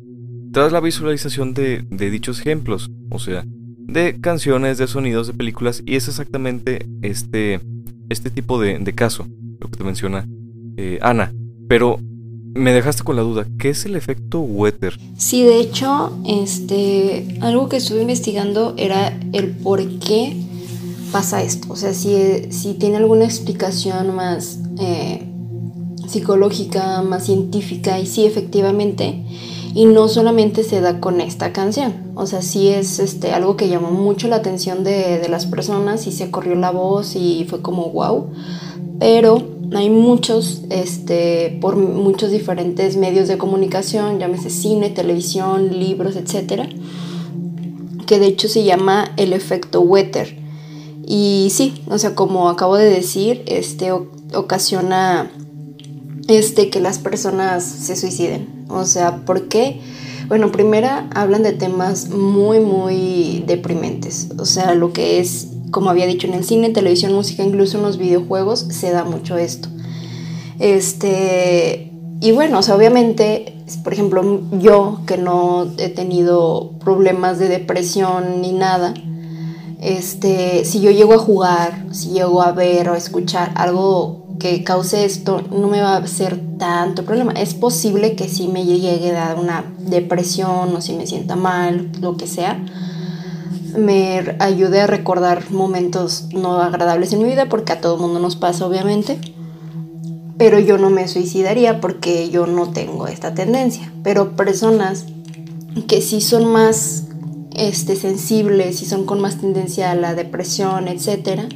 tras 0.53 0.73
la 0.73 0.81
visualización 0.81 1.55
de, 1.55 1.85
de 1.91 2.11
dichos 2.11 2.41
ejemplos. 2.41 2.91
O 3.11 3.19
sea, 3.19 3.45
de 3.87 4.21
canciones, 4.21 4.79
de 4.79 4.87
sonidos, 4.87 5.27
de 5.27 5.35
películas, 5.35 5.83
y 5.87 5.97
es 5.97 6.09
exactamente 6.09 6.87
este, 7.03 7.61
este 8.09 8.31
tipo 8.31 8.61
de, 8.61 8.93
caso, 8.95 9.27
lo 9.61 9.69
que 9.69 9.77
te 9.77 9.85
menciona 9.85 10.27
eh, 10.77 10.99
Ana. 11.03 11.33
Pero 11.69 12.01
me 12.57 12.73
dejaste 12.73 13.05
con 13.05 13.17
la 13.17 13.23
duda, 13.23 13.47
¿qué 13.59 13.71
es 13.71 13.85
el 13.85 13.97
efecto 13.97 14.41
Wetter? 14.41 14.99
Sí, 15.17 15.43
de 15.43 15.61
hecho, 15.61 16.13
este, 16.27 17.39
algo 17.41 17.69
que 17.69 17.77
estuve 17.77 18.03
investigando 18.03 18.75
era 18.77 19.19
el 19.33 19.51
por 19.51 19.87
qué 19.99 20.37
pasa 21.13 21.43
esto. 21.43 21.73
O 21.73 21.77
sea, 21.77 21.95
si, 21.95 22.51
si 22.51 22.75
tiene 22.75 22.97
alguna 22.97 23.25
explicación 23.25 24.15
más 24.15 24.59
eh, 24.79 25.29
psicológica, 26.09 27.03
más 27.03 27.27
científica, 27.27 27.99
y 28.01 28.07
sí, 28.07 28.27
efectivamente 28.27 29.23
y 29.77 29.85
no 29.85 30.09
solamente 30.09 30.65
se 30.65 30.81
da 30.81 31.01
con 31.01 31.21
esta 31.21 31.53
canción, 31.53 31.93
o 32.15 32.25
sea, 32.25 32.41
sí 32.41 32.69
es 32.69 32.99
este, 32.99 33.33
algo 33.33 33.59
que 33.59 33.69
llamó 33.69 33.91
mucho 33.91 34.27
la 34.27 34.37
atención 34.37 34.85
de, 34.85 35.29
las 35.29 35.45
personas 35.45 36.07
y 36.07 36.13
se 36.13 36.31
corrió 36.31 36.55
la 36.55 36.71
voz 36.71 37.15
y 37.15 37.45
fue 37.47 37.61
como 37.61 37.91
wow, 37.91 38.31
pero 38.99 39.56
hay 39.75 39.91
muchos, 39.91 40.63
este, 40.71 41.59
por 41.61 41.77
muchos 41.77 42.31
diferentes 42.31 42.97
medios 42.97 43.29
de 43.29 43.39
comunicación, 43.39 44.19
llámese 44.19 44.51
cine, 44.51 44.91
televisión, 44.91 45.79
libros, 45.79 46.17
etcétera, 46.17 46.69
que 48.07 48.19
de 48.19 48.27
hecho 48.27 48.49
se 48.49 48.65
llama 48.65 49.13
el 49.17 49.33
efecto 49.33 49.81
Wetter. 49.81 50.39
Y 51.07 51.49
sí, 51.51 51.83
o 51.89 51.99
sea, 51.99 52.15
como 52.15 52.49
acabo 52.49 52.77
de 52.77 52.91
decir, 52.91 53.43
este, 53.47 53.93
ocasiona 53.93 55.31
este 56.29 56.71
que 56.71 56.81
las 56.81 56.99
personas 56.99 57.65
se 57.65 57.97
suiciden. 57.97 58.67
O 58.69 58.85
sea, 58.85 59.25
¿por 59.25 59.49
qué? 59.49 59.81
Bueno, 60.29 60.51
primera 60.51 61.09
hablan 61.15 61.45
de 61.45 61.53
temas 61.53 62.09
muy 62.09 62.59
muy 62.59 63.45
deprimentes. 63.47 64.29
O 64.39 64.45
sea, 64.45 64.75
lo 64.75 64.93
que 64.93 65.21
es 65.21 65.49
como 65.71 65.91
había 65.91 66.07
dicho 66.07 66.27
en 66.27 66.35
el 66.35 66.45
cine, 66.45 66.71
televisión, 66.71 67.15
música, 67.15 67.43
incluso 67.43 67.79
en 67.79 67.85
los 67.85 67.99
videojuegos 67.99 68.67
se 68.71 68.91
da 68.91 69.05
mucho 69.05 69.37
esto. 69.37 69.69
Este, 70.59 71.93
y 72.21 72.33
bueno, 72.33 72.59
o 72.59 72.63
sea, 72.63 72.77
obviamente, 72.77 73.57
por 73.85 73.93
ejemplo, 73.93 74.41
yo 74.59 75.01
que 75.07 75.19
no 75.19 75.69
he 75.79 75.89
tenido 75.89 76.73
problemas 76.79 77.39
de 77.39 77.49
depresión 77.49 78.41
ni 78.41 78.53
nada, 78.53 78.95
este, 79.81 80.65
si 80.65 80.81
yo 80.81 80.91
llego 80.91 81.15
a 81.15 81.19
jugar, 81.19 81.87
si 81.93 82.11
llego 82.11 82.43
a 82.43 82.53
ver 82.53 82.89
o 82.89 82.95
a 82.95 82.97
escuchar 82.97 83.53
algo 83.57 84.25
que 84.39 84.65
cause 84.65 85.05
esto, 85.05 85.43
no 85.51 85.69
me 85.69 85.81
va 85.81 85.97
a 85.97 86.07
ser 86.07 86.41
tanto 86.59 87.05
problema. 87.05 87.33
Es 87.33 87.55
posible 87.55 88.17
que 88.17 88.29
sí 88.29 88.49
me 88.49 88.65
llegue 88.65 89.11
a 89.11 89.27
dar 89.27 89.39
una 89.39 89.65
depresión 89.79 90.75
o 90.75 90.81
si 90.81 90.95
me 90.95 91.07
sienta 91.07 91.37
mal, 91.37 91.91
lo 92.01 92.17
que 92.17 92.27
sea, 92.27 92.65
me 93.77 94.37
ayude 94.39 94.81
a 94.81 94.87
recordar 94.87 95.51
momentos 95.51 96.29
no 96.33 96.61
agradables 96.61 97.13
en 97.13 97.21
mi 97.21 97.25
vida, 97.25 97.49
porque 97.49 97.73
a 97.73 97.81
todo 97.81 97.99
mundo 97.99 98.21
nos 98.21 98.37
pasa, 98.37 98.67
obviamente 98.67 99.19
pero 100.39 100.59
yo 100.59 100.79
no 100.79 100.91
me 100.91 101.09
suicidaría 101.09 101.81
porque 101.81 102.29
yo 102.31 102.47
no 102.47 102.71
tengo 102.71 103.07
esta 103.07 103.35
tendencia. 103.35 103.93
Pero 104.03 104.37
personas 104.37 105.07
que 105.89 106.01
sí 106.01 106.21
son 106.21 106.47
más 106.47 107.05
este, 107.55 107.97
sensibles 107.97 108.83
y 108.83 108.87
son 108.87 109.07
con 109.07 109.21
más 109.21 109.39
tendencia 109.39 109.91
a 109.91 109.95
la 109.95 110.15
depresión, 110.15 110.89
etcétera, 110.89 111.49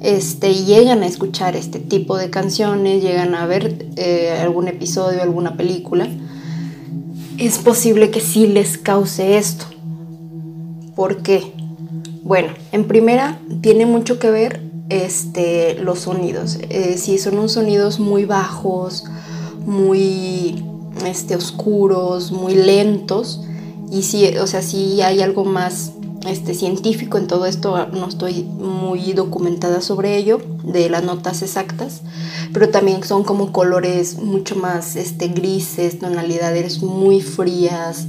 este, 0.00 0.54
llegan 0.54 1.02
a 1.02 1.06
escuchar 1.06 1.56
este 1.56 1.78
tipo 1.78 2.18
de 2.18 2.28
canciones, 2.28 3.02
llegan 3.02 3.34
a 3.34 3.46
ver 3.46 3.86
eh, 3.96 4.38
algún 4.42 4.68
episodio, 4.68 5.22
alguna 5.22 5.56
película, 5.56 6.06
es 7.38 7.58
posible 7.58 8.10
que 8.10 8.20
sí 8.20 8.46
les 8.46 8.76
cause 8.76 9.38
esto. 9.38 9.64
¿Por 10.94 11.22
qué? 11.22 11.52
Bueno, 12.22 12.52
en 12.72 12.86
primera, 12.86 13.38
tiene 13.60 13.86
mucho 13.86 14.18
que 14.18 14.30
ver 14.30 14.60
este, 14.88 15.74
los 15.74 16.00
sonidos. 16.00 16.58
Eh, 16.68 16.96
si 16.98 17.18
son 17.18 17.38
unos 17.38 17.52
sonidos 17.52 17.98
muy 17.98 18.24
bajos, 18.24 19.04
muy 19.66 20.62
este, 21.06 21.36
oscuros, 21.36 22.32
muy 22.32 22.54
lentos, 22.54 23.42
y 23.90 24.02
si, 24.02 24.26
o 24.38 24.46
sea, 24.46 24.62
si 24.62 25.02
hay 25.02 25.20
algo 25.20 25.44
más 25.44 25.92
este, 26.28 26.54
científico 26.54 27.18
en 27.18 27.26
todo 27.26 27.46
esto, 27.46 27.86
no 27.88 28.08
estoy 28.08 28.44
muy 28.44 29.12
documentada 29.12 29.80
sobre 29.80 30.16
ello, 30.16 30.40
de 30.62 30.88
las 30.88 31.04
notas 31.04 31.42
exactas, 31.42 32.00
pero 32.52 32.70
también 32.70 33.02
son 33.04 33.24
como 33.24 33.52
colores 33.52 34.18
mucho 34.18 34.56
más 34.56 34.96
este, 34.96 35.28
grises, 35.28 35.98
tonalidades 35.98 36.82
muy 36.82 37.20
frías, 37.20 38.06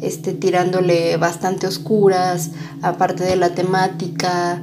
este, 0.00 0.32
tirándole 0.32 1.16
bastante 1.16 1.66
oscuras, 1.66 2.50
aparte 2.82 3.24
de 3.24 3.36
la 3.36 3.54
temática, 3.54 4.62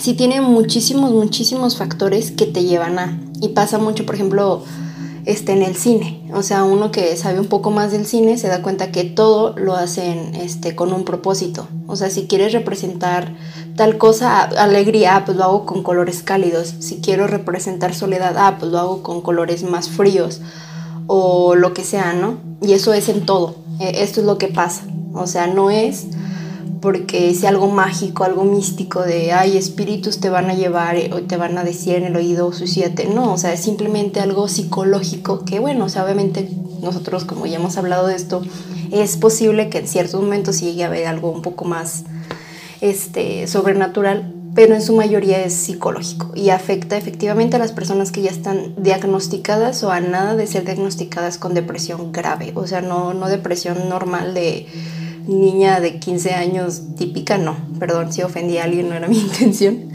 sí 0.00 0.14
tiene 0.14 0.40
muchísimos, 0.40 1.12
muchísimos 1.12 1.76
factores 1.76 2.30
que 2.30 2.46
te 2.46 2.64
llevan 2.64 2.98
a. 2.98 3.20
Y 3.40 3.48
pasa 3.48 3.78
mucho, 3.78 4.04
por 4.06 4.14
ejemplo, 4.14 4.62
este, 5.26 5.52
en 5.52 5.62
el 5.62 5.76
cine. 5.76 6.22
O 6.32 6.42
sea, 6.42 6.64
uno 6.64 6.90
que 6.90 7.16
sabe 7.16 7.40
un 7.40 7.46
poco 7.46 7.70
más 7.70 7.92
del 7.92 8.06
cine 8.06 8.38
se 8.38 8.48
da 8.48 8.62
cuenta 8.62 8.90
que 8.90 9.04
todo 9.04 9.54
lo 9.56 9.74
hacen 9.74 10.34
este, 10.34 10.74
con 10.74 10.92
un 10.92 11.04
propósito. 11.04 11.68
O 11.86 11.96
sea, 11.96 12.10
si 12.10 12.26
quieres 12.26 12.52
representar 12.52 13.34
tal 13.76 13.98
cosa, 13.98 14.42
alegría, 14.42 15.16
ah, 15.16 15.24
pues 15.24 15.36
lo 15.36 15.44
hago 15.44 15.66
con 15.66 15.82
colores 15.82 16.22
cálidos. 16.22 16.74
Si 16.80 17.00
quiero 17.00 17.26
representar 17.26 17.94
soledad, 17.94 18.36
ah, 18.38 18.56
pues 18.58 18.72
lo 18.72 18.78
hago 18.78 19.02
con 19.02 19.20
colores 19.20 19.62
más 19.62 19.88
fríos. 19.88 20.40
O 21.06 21.54
lo 21.54 21.74
que 21.74 21.84
sea, 21.84 22.12
¿no? 22.12 22.38
Y 22.62 22.72
eso 22.72 22.92
es 22.94 23.08
en 23.08 23.26
todo. 23.26 23.56
E, 23.80 24.02
esto 24.02 24.20
es 24.20 24.26
lo 24.26 24.38
que 24.38 24.48
pasa. 24.48 24.84
O 25.12 25.26
sea, 25.26 25.46
no 25.48 25.70
es 25.70 26.06
porque 26.80 27.30
es 27.30 27.44
algo 27.44 27.68
mágico, 27.68 28.24
algo 28.24 28.44
místico 28.44 29.02
de, 29.02 29.32
ay, 29.32 29.56
espíritus 29.56 30.20
te 30.20 30.30
van 30.30 30.48
a 30.48 30.54
llevar 30.54 30.96
eh, 30.96 31.10
o 31.12 31.20
te 31.20 31.36
van 31.36 31.58
a 31.58 31.64
decir 31.64 31.96
en 31.96 32.04
el 32.04 32.16
oído, 32.16 32.52
suicídate. 32.52 33.06
No, 33.06 33.34
o 33.34 33.38
sea, 33.38 33.52
es 33.52 33.60
simplemente 33.60 34.20
algo 34.20 34.48
psicológico 34.48 35.44
que, 35.44 35.60
bueno, 35.60 35.86
o 35.86 35.88
sea, 35.88 36.04
obviamente 36.04 36.48
nosotros, 36.80 37.24
como 37.24 37.46
ya 37.46 37.56
hemos 37.56 37.76
hablado 37.76 38.06
de 38.06 38.16
esto, 38.16 38.42
es 38.90 39.16
posible 39.16 39.68
que 39.68 39.78
en 39.78 39.88
ciertos 39.88 40.20
momentos 40.20 40.60
llegue 40.60 40.84
a 40.84 40.86
haber 40.86 41.06
algo 41.06 41.30
un 41.30 41.42
poco 41.42 41.64
más 41.64 42.04
este, 42.80 43.46
sobrenatural, 43.46 44.32
pero 44.60 44.74
en 44.74 44.82
su 44.82 44.94
mayoría 44.94 45.42
es 45.42 45.54
psicológico 45.54 46.32
y 46.34 46.50
afecta 46.50 46.98
efectivamente 46.98 47.56
a 47.56 47.58
las 47.58 47.72
personas 47.72 48.12
que 48.12 48.20
ya 48.20 48.30
están 48.30 48.74
diagnosticadas 48.76 49.82
o 49.84 49.90
a 49.90 50.02
nada 50.02 50.36
de 50.36 50.46
ser 50.46 50.66
diagnosticadas 50.66 51.38
con 51.38 51.54
depresión 51.54 52.12
grave, 52.12 52.52
o 52.54 52.66
sea, 52.66 52.82
no, 52.82 53.14
no 53.14 53.30
depresión 53.30 53.88
normal 53.88 54.34
de 54.34 54.66
niña 55.26 55.80
de 55.80 55.98
15 55.98 56.34
años 56.34 56.82
típica, 56.98 57.38
no, 57.38 57.56
perdón 57.78 58.12
si 58.12 58.20
ofendí 58.20 58.58
a 58.58 58.64
alguien, 58.64 58.90
no 58.90 58.96
era 58.96 59.08
mi 59.08 59.18
intención. 59.20 59.88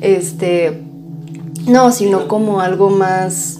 Este, 0.00 0.80
no, 1.66 1.92
sino 1.92 2.26
como 2.26 2.62
algo 2.62 2.88
más 2.88 3.58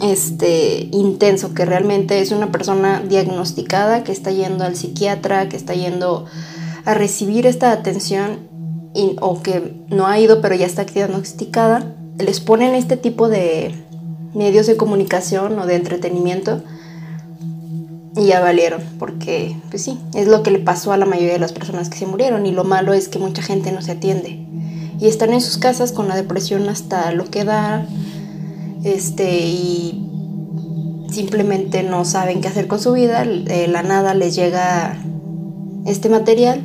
este 0.00 0.90
intenso, 0.92 1.54
que 1.54 1.64
realmente 1.64 2.20
es 2.20 2.30
una 2.30 2.52
persona 2.52 3.00
diagnosticada 3.00 4.04
que 4.04 4.12
está 4.12 4.30
yendo 4.30 4.62
al 4.62 4.76
psiquiatra, 4.76 5.48
que 5.48 5.56
está 5.56 5.74
yendo 5.74 6.26
a 6.84 6.94
recibir 6.94 7.46
esta 7.46 7.72
atención 7.72 8.47
o 9.20 9.42
que 9.42 9.74
no 9.88 10.06
ha 10.06 10.18
ido 10.18 10.40
pero 10.40 10.54
ya 10.54 10.66
está 10.66 10.84
diagnosticada, 10.84 11.94
les 12.18 12.40
ponen 12.40 12.74
este 12.74 12.96
tipo 12.96 13.28
de 13.28 13.74
medios 14.34 14.66
de 14.66 14.76
comunicación 14.76 15.58
o 15.58 15.66
de 15.66 15.76
entretenimiento 15.76 16.62
y 18.16 18.26
ya 18.26 18.40
valieron, 18.40 18.82
porque 18.98 19.56
pues 19.70 19.84
sí, 19.84 19.98
es 20.14 20.26
lo 20.26 20.42
que 20.42 20.50
le 20.50 20.58
pasó 20.58 20.92
a 20.92 20.96
la 20.96 21.06
mayoría 21.06 21.34
de 21.34 21.38
las 21.38 21.52
personas 21.52 21.88
que 21.88 21.98
se 21.98 22.06
murieron 22.06 22.46
y 22.46 22.52
lo 22.52 22.64
malo 22.64 22.92
es 22.92 23.08
que 23.08 23.18
mucha 23.18 23.42
gente 23.42 23.70
no 23.70 23.82
se 23.82 23.92
atiende. 23.92 24.44
Y 25.00 25.06
están 25.06 25.32
en 25.32 25.40
sus 25.40 25.58
casas 25.58 25.92
con 25.92 26.08
la 26.08 26.16
depresión 26.16 26.68
hasta 26.68 27.12
lo 27.12 27.26
que 27.26 27.44
da 27.44 27.86
este 28.82 29.46
y 29.46 30.04
simplemente 31.10 31.84
no 31.84 32.04
saben 32.04 32.40
qué 32.40 32.48
hacer 32.48 32.66
con 32.66 32.80
su 32.80 32.92
vida, 32.92 33.24
de 33.24 33.68
la 33.68 33.82
nada 33.82 34.14
les 34.14 34.34
llega 34.34 34.98
este 35.86 36.08
material 36.08 36.62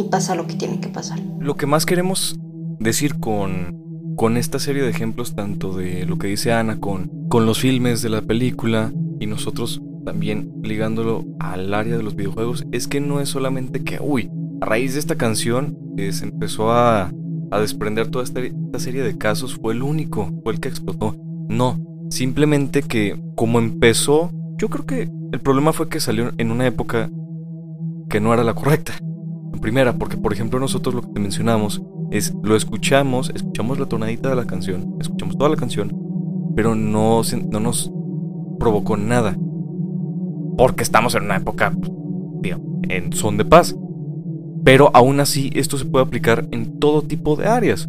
y 0.00 0.08
pasa 0.08 0.34
lo 0.34 0.46
que 0.46 0.54
tiene 0.54 0.80
que 0.80 0.88
pasar. 0.88 1.20
Lo 1.40 1.56
que 1.56 1.66
más 1.66 1.86
queremos 1.86 2.38
decir 2.78 3.18
con, 3.18 4.14
con 4.16 4.36
esta 4.36 4.58
serie 4.58 4.82
de 4.82 4.90
ejemplos, 4.90 5.34
tanto 5.34 5.72
de 5.74 6.06
lo 6.06 6.18
que 6.18 6.28
dice 6.28 6.52
Ana, 6.52 6.78
con, 6.80 7.10
con 7.28 7.46
los 7.46 7.60
filmes 7.60 8.02
de 8.02 8.08
la 8.08 8.22
película 8.22 8.92
y 9.20 9.26
nosotros 9.26 9.82
también 10.04 10.52
ligándolo 10.62 11.24
al 11.38 11.74
área 11.74 11.96
de 11.96 12.02
los 12.02 12.16
videojuegos, 12.16 12.66
es 12.72 12.88
que 12.88 13.00
no 13.00 13.20
es 13.20 13.28
solamente 13.28 13.82
que, 13.82 13.98
uy, 14.00 14.30
a 14.60 14.66
raíz 14.66 14.94
de 14.94 15.00
esta 15.00 15.16
canción 15.16 15.76
que 15.96 16.12
se 16.12 16.24
empezó 16.24 16.72
a, 16.72 17.12
a 17.50 17.60
desprender 17.60 18.08
toda 18.08 18.24
esta, 18.24 18.40
esta 18.40 18.78
serie 18.78 19.02
de 19.02 19.18
casos, 19.18 19.56
fue 19.60 19.74
el 19.74 19.82
único, 19.82 20.30
fue 20.42 20.54
el 20.54 20.60
que 20.60 20.68
explotó. 20.68 21.14
No, 21.48 21.78
simplemente 22.10 22.82
que 22.82 23.20
como 23.34 23.58
empezó, 23.58 24.30
yo 24.56 24.68
creo 24.68 24.86
que 24.86 25.10
el 25.32 25.40
problema 25.40 25.72
fue 25.72 25.88
que 25.88 26.00
salió 26.00 26.32
en 26.38 26.50
una 26.50 26.66
época 26.66 27.10
que 28.08 28.20
no 28.20 28.32
era 28.32 28.44
la 28.44 28.54
correcta. 28.54 28.94
Primera, 29.60 29.94
porque 29.94 30.16
por 30.16 30.32
ejemplo 30.32 30.58
nosotros 30.60 30.94
lo 30.94 31.02
que 31.02 31.08
te 31.08 31.20
mencionamos 31.20 31.82
es 32.10 32.34
lo 32.42 32.56
escuchamos, 32.56 33.30
escuchamos 33.34 33.78
la 33.78 33.86
tonadita 33.86 34.30
de 34.30 34.36
la 34.36 34.46
canción, 34.46 34.96
escuchamos 35.00 35.36
toda 35.36 35.50
la 35.50 35.56
canción, 35.56 35.96
pero 36.54 36.74
no, 36.74 37.22
no 37.50 37.60
nos 37.60 37.92
provocó 38.58 38.96
nada 38.96 39.36
porque 40.56 40.82
estamos 40.82 41.14
en 41.14 41.24
una 41.24 41.36
época, 41.36 41.72
en 42.88 43.12
son 43.12 43.36
de 43.36 43.44
paz. 43.44 43.76
Pero 44.64 44.90
aún 44.92 45.20
así 45.20 45.50
esto 45.54 45.78
se 45.78 45.84
puede 45.84 46.04
aplicar 46.04 46.48
en 46.50 46.78
todo 46.80 47.02
tipo 47.02 47.36
de 47.36 47.46
áreas, 47.46 47.88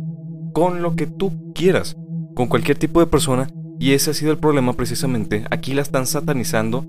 con 0.54 0.82
lo 0.82 0.96
que 0.96 1.08
tú 1.08 1.52
quieras, 1.54 1.98
con 2.36 2.48
cualquier 2.48 2.78
tipo 2.78 3.00
de 3.00 3.08
persona, 3.08 3.50
y 3.80 3.94
ese 3.94 4.12
ha 4.12 4.14
sido 4.14 4.32
el 4.32 4.38
problema 4.38 4.74
precisamente. 4.74 5.46
Aquí 5.50 5.74
la 5.74 5.82
están 5.82 6.06
satanizando 6.06 6.86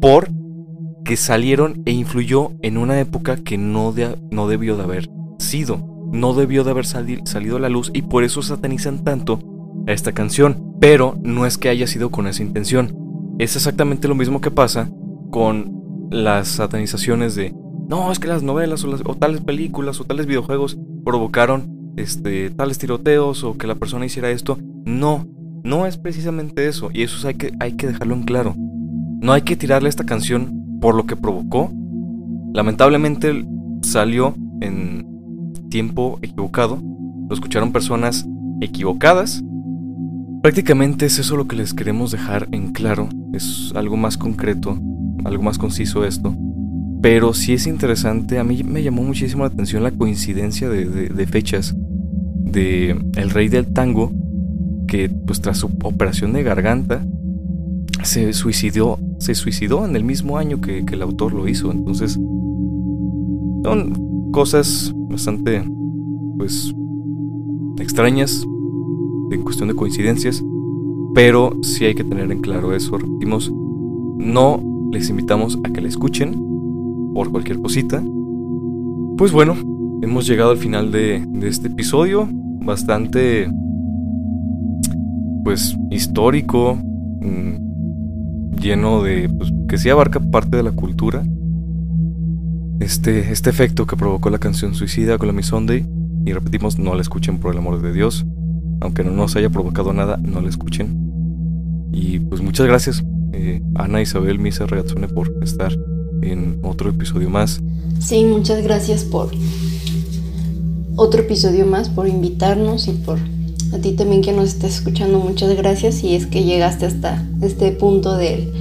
por 0.00 0.30
que 1.04 1.16
salieron 1.16 1.82
e 1.84 1.92
influyó 1.92 2.52
en 2.62 2.78
una 2.78 2.98
época 2.98 3.36
que 3.36 3.58
no, 3.58 3.94
no 4.30 4.48
debió 4.48 4.76
de 4.76 4.82
haber 4.82 5.10
sido, 5.38 5.84
no 6.12 6.34
debió 6.34 6.64
de 6.64 6.70
haber 6.70 6.86
salido 6.86 7.56
a 7.56 7.60
la 7.60 7.68
luz 7.68 7.90
y 7.92 8.02
por 8.02 8.24
eso 8.24 8.42
satanizan 8.42 9.04
tanto 9.04 9.38
a 9.86 9.92
esta 9.92 10.12
canción. 10.12 10.74
Pero 10.80 11.16
no 11.22 11.46
es 11.46 11.58
que 11.58 11.68
haya 11.68 11.86
sido 11.86 12.10
con 12.10 12.26
esa 12.26 12.42
intención, 12.42 12.96
es 13.38 13.56
exactamente 13.56 14.08
lo 14.08 14.14
mismo 14.14 14.40
que 14.40 14.50
pasa 14.50 14.90
con 15.30 16.08
las 16.10 16.48
satanizaciones 16.48 17.34
de 17.34 17.54
no, 17.88 18.10
es 18.10 18.18
que 18.18 18.28
las 18.28 18.42
novelas 18.42 18.84
o, 18.84 19.14
tales 19.14 19.40
películas 19.40 20.00
o 20.00 20.04
tales 20.04 20.26
videojuegos 20.26 20.78
provocaron 21.04 21.92
este, 21.96 22.50
tales 22.50 22.78
tiroteos 22.78 23.44
o 23.44 23.58
que 23.58 23.66
la 23.66 23.74
persona 23.74 24.06
hiciera 24.06 24.30
esto. 24.30 24.58
No, 24.86 25.26
no 25.64 25.86
es 25.86 25.98
precisamente 25.98 26.66
eso. 26.66 26.90
Y 26.92 27.02
eso 27.02 27.28
hay 27.28 27.34
que, 27.34 27.52
hay 27.60 27.72
que 27.72 27.88
dejarlo 27.88 28.14
en 28.14 28.22
claro. 28.22 28.54
No 29.20 29.32
hay 29.32 29.42
que 29.42 29.56
tirarle 29.56 29.88
esta 29.90 30.04
canción 30.04 30.63
por 30.84 30.94
lo 30.94 31.06
que 31.06 31.16
provocó. 31.16 31.72
Lamentablemente 32.52 33.46
salió 33.80 34.34
en 34.60 35.06
tiempo 35.70 36.18
equivocado. 36.20 36.78
Lo 37.26 37.34
escucharon 37.34 37.72
personas 37.72 38.26
equivocadas 38.60 39.42
Prácticamente 40.44 41.06
es 41.06 41.18
eso 41.18 41.38
lo 41.38 41.48
que 41.48 41.56
les 41.56 41.72
queremos 41.72 42.10
dejar 42.10 42.48
en 42.52 42.74
claro, 42.74 43.08
es 43.32 43.72
algo 43.74 43.96
más 43.96 44.18
concreto, 44.18 44.78
algo 45.24 45.42
más 45.42 45.56
conciso 45.56 46.04
esto. 46.04 46.36
Pero 47.00 47.32
sí 47.32 47.54
es 47.54 47.66
interesante, 47.66 48.38
a 48.38 48.44
mí 48.44 48.62
me 48.62 48.82
llamó 48.82 49.04
muchísimo 49.04 49.44
la 49.44 49.48
atención 49.48 49.82
la 49.82 49.90
coincidencia 49.90 50.68
de, 50.68 51.26
fechas 51.26 51.74
de 52.44 52.90
El 53.16 53.30
Rey 53.30 53.48
del 53.48 53.72
Tango, 53.72 54.12
que 54.86 55.08
pues 55.08 55.40
tras 55.40 55.56
su 55.56 55.70
operación 55.82 56.34
de 56.34 56.42
garganta 56.42 57.02
se 58.04 58.32
suicidó, 58.32 58.98
se 59.18 59.34
suicidó 59.34 59.84
en 59.84 59.96
el 59.96 60.04
mismo 60.04 60.38
año 60.38 60.60
que, 60.60 60.78
el 60.78 61.02
autor 61.02 61.32
lo 61.32 61.48
hizo. 61.48 61.70
Entonces, 61.70 62.12
son 63.64 64.30
cosas 64.32 64.92
bastante, 65.08 65.64
pues, 66.36 66.74
extrañas, 67.78 68.44
en 69.30 69.42
cuestión 69.42 69.68
de 69.68 69.74
coincidencias, 69.74 70.42
pero 71.14 71.56
sí 71.62 71.84
hay 71.84 71.94
que 71.94 72.04
tener 72.04 72.30
en 72.30 72.40
claro 72.40 72.74
eso. 72.74 72.98
Repetimos, 72.98 73.50
no 74.18 74.60
les 74.92 75.08
invitamos 75.10 75.58
a 75.64 75.72
que 75.72 75.80
la 75.80 75.88
escuchen 75.88 76.34
por 77.14 77.30
cualquier 77.30 77.60
cosita. 77.60 78.02
Pues 79.16 79.32
bueno, 79.32 79.56
hemos 80.02 80.26
llegado 80.26 80.50
al 80.50 80.58
final 80.58 80.90
de, 80.92 81.24
este 81.42 81.68
episodio, 81.68 82.28
bastante, 82.30 83.48
pues, 85.44 85.76
histórico, 85.90 86.76
mm, 86.76 87.64
lleno 88.60 89.02
de, 89.02 89.28
pues, 89.28 89.52
que 89.68 89.78
sí 89.78 89.90
abarca 89.90 90.20
parte 90.20 90.56
de 90.56 90.62
la 90.62 90.72
cultura. 90.72 91.24
Este, 92.80 93.32
este 93.32 93.50
efecto 93.50 93.86
que 93.86 93.96
provocó 93.96 94.30
la 94.30 94.38
canción 94.38 94.74
Suicida 94.74 95.18
con 95.18 95.28
la 95.28 95.32
Miss 95.32 95.46
Sunday, 95.46 95.86
y 96.26 96.32
repetimos, 96.32 96.78
no 96.78 96.94
la 96.94 97.02
escuchen 97.02 97.38
por 97.38 97.52
el 97.52 97.58
amor 97.58 97.82
de 97.82 97.92
Dios 97.92 98.26
aunque 98.84 99.02
no 99.02 99.12
nos 99.12 99.34
haya 99.34 99.48
provocado 99.48 99.92
nada, 99.92 100.18
no 100.18 100.42
la 100.42 100.48
escuchen. 100.50 101.88
Y 101.90 102.18
pues 102.18 102.42
muchas 102.42 102.66
gracias, 102.66 103.02
eh, 103.32 103.62
Ana 103.74 104.02
Isabel 104.02 104.38
Misa 104.38 104.66
Regazzone, 104.66 105.08
por 105.08 105.32
estar 105.42 105.72
en 106.22 106.60
otro 106.62 106.90
episodio 106.90 107.30
más. 107.30 107.60
Sí, 107.98 108.24
muchas 108.24 108.62
gracias 108.62 109.04
por 109.04 109.30
otro 110.96 111.22
episodio 111.22 111.66
más, 111.66 111.88
por 111.88 112.08
invitarnos 112.08 112.88
y 112.88 112.92
por 112.92 113.18
a 113.74 113.78
ti 113.78 113.92
también 113.92 114.22
que 114.22 114.32
nos 114.32 114.50
estás 114.50 114.76
escuchando. 114.76 115.18
Muchas 115.18 115.54
gracias 115.56 116.04
y 116.04 116.14
es 116.14 116.26
que 116.26 116.44
llegaste 116.44 116.86
hasta 116.86 117.26
este 117.42 117.72
punto 117.72 118.16
del, 118.16 118.52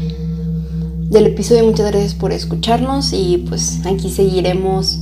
del 1.10 1.28
episodio. 1.28 1.66
Muchas 1.66 1.92
gracias 1.92 2.16
por 2.16 2.32
escucharnos 2.32 3.14
y 3.14 3.46
pues 3.48 3.86
aquí 3.86 4.10
seguiremos 4.10 5.00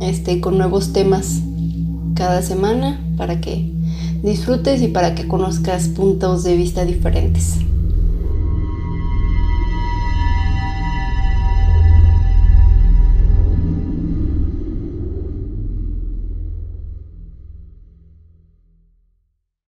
este, 0.00 0.40
con 0.40 0.58
nuevos 0.58 0.92
temas 0.92 1.40
cada 2.14 2.42
semana 2.42 3.00
para 3.16 3.40
que 3.40 3.72
disfrutes 4.22 4.82
y 4.82 4.88
para 4.88 5.14
que 5.14 5.26
conozcas 5.26 5.88
puntos 5.88 6.44
de 6.44 6.56
vista 6.56 6.84
diferentes. 6.84 7.54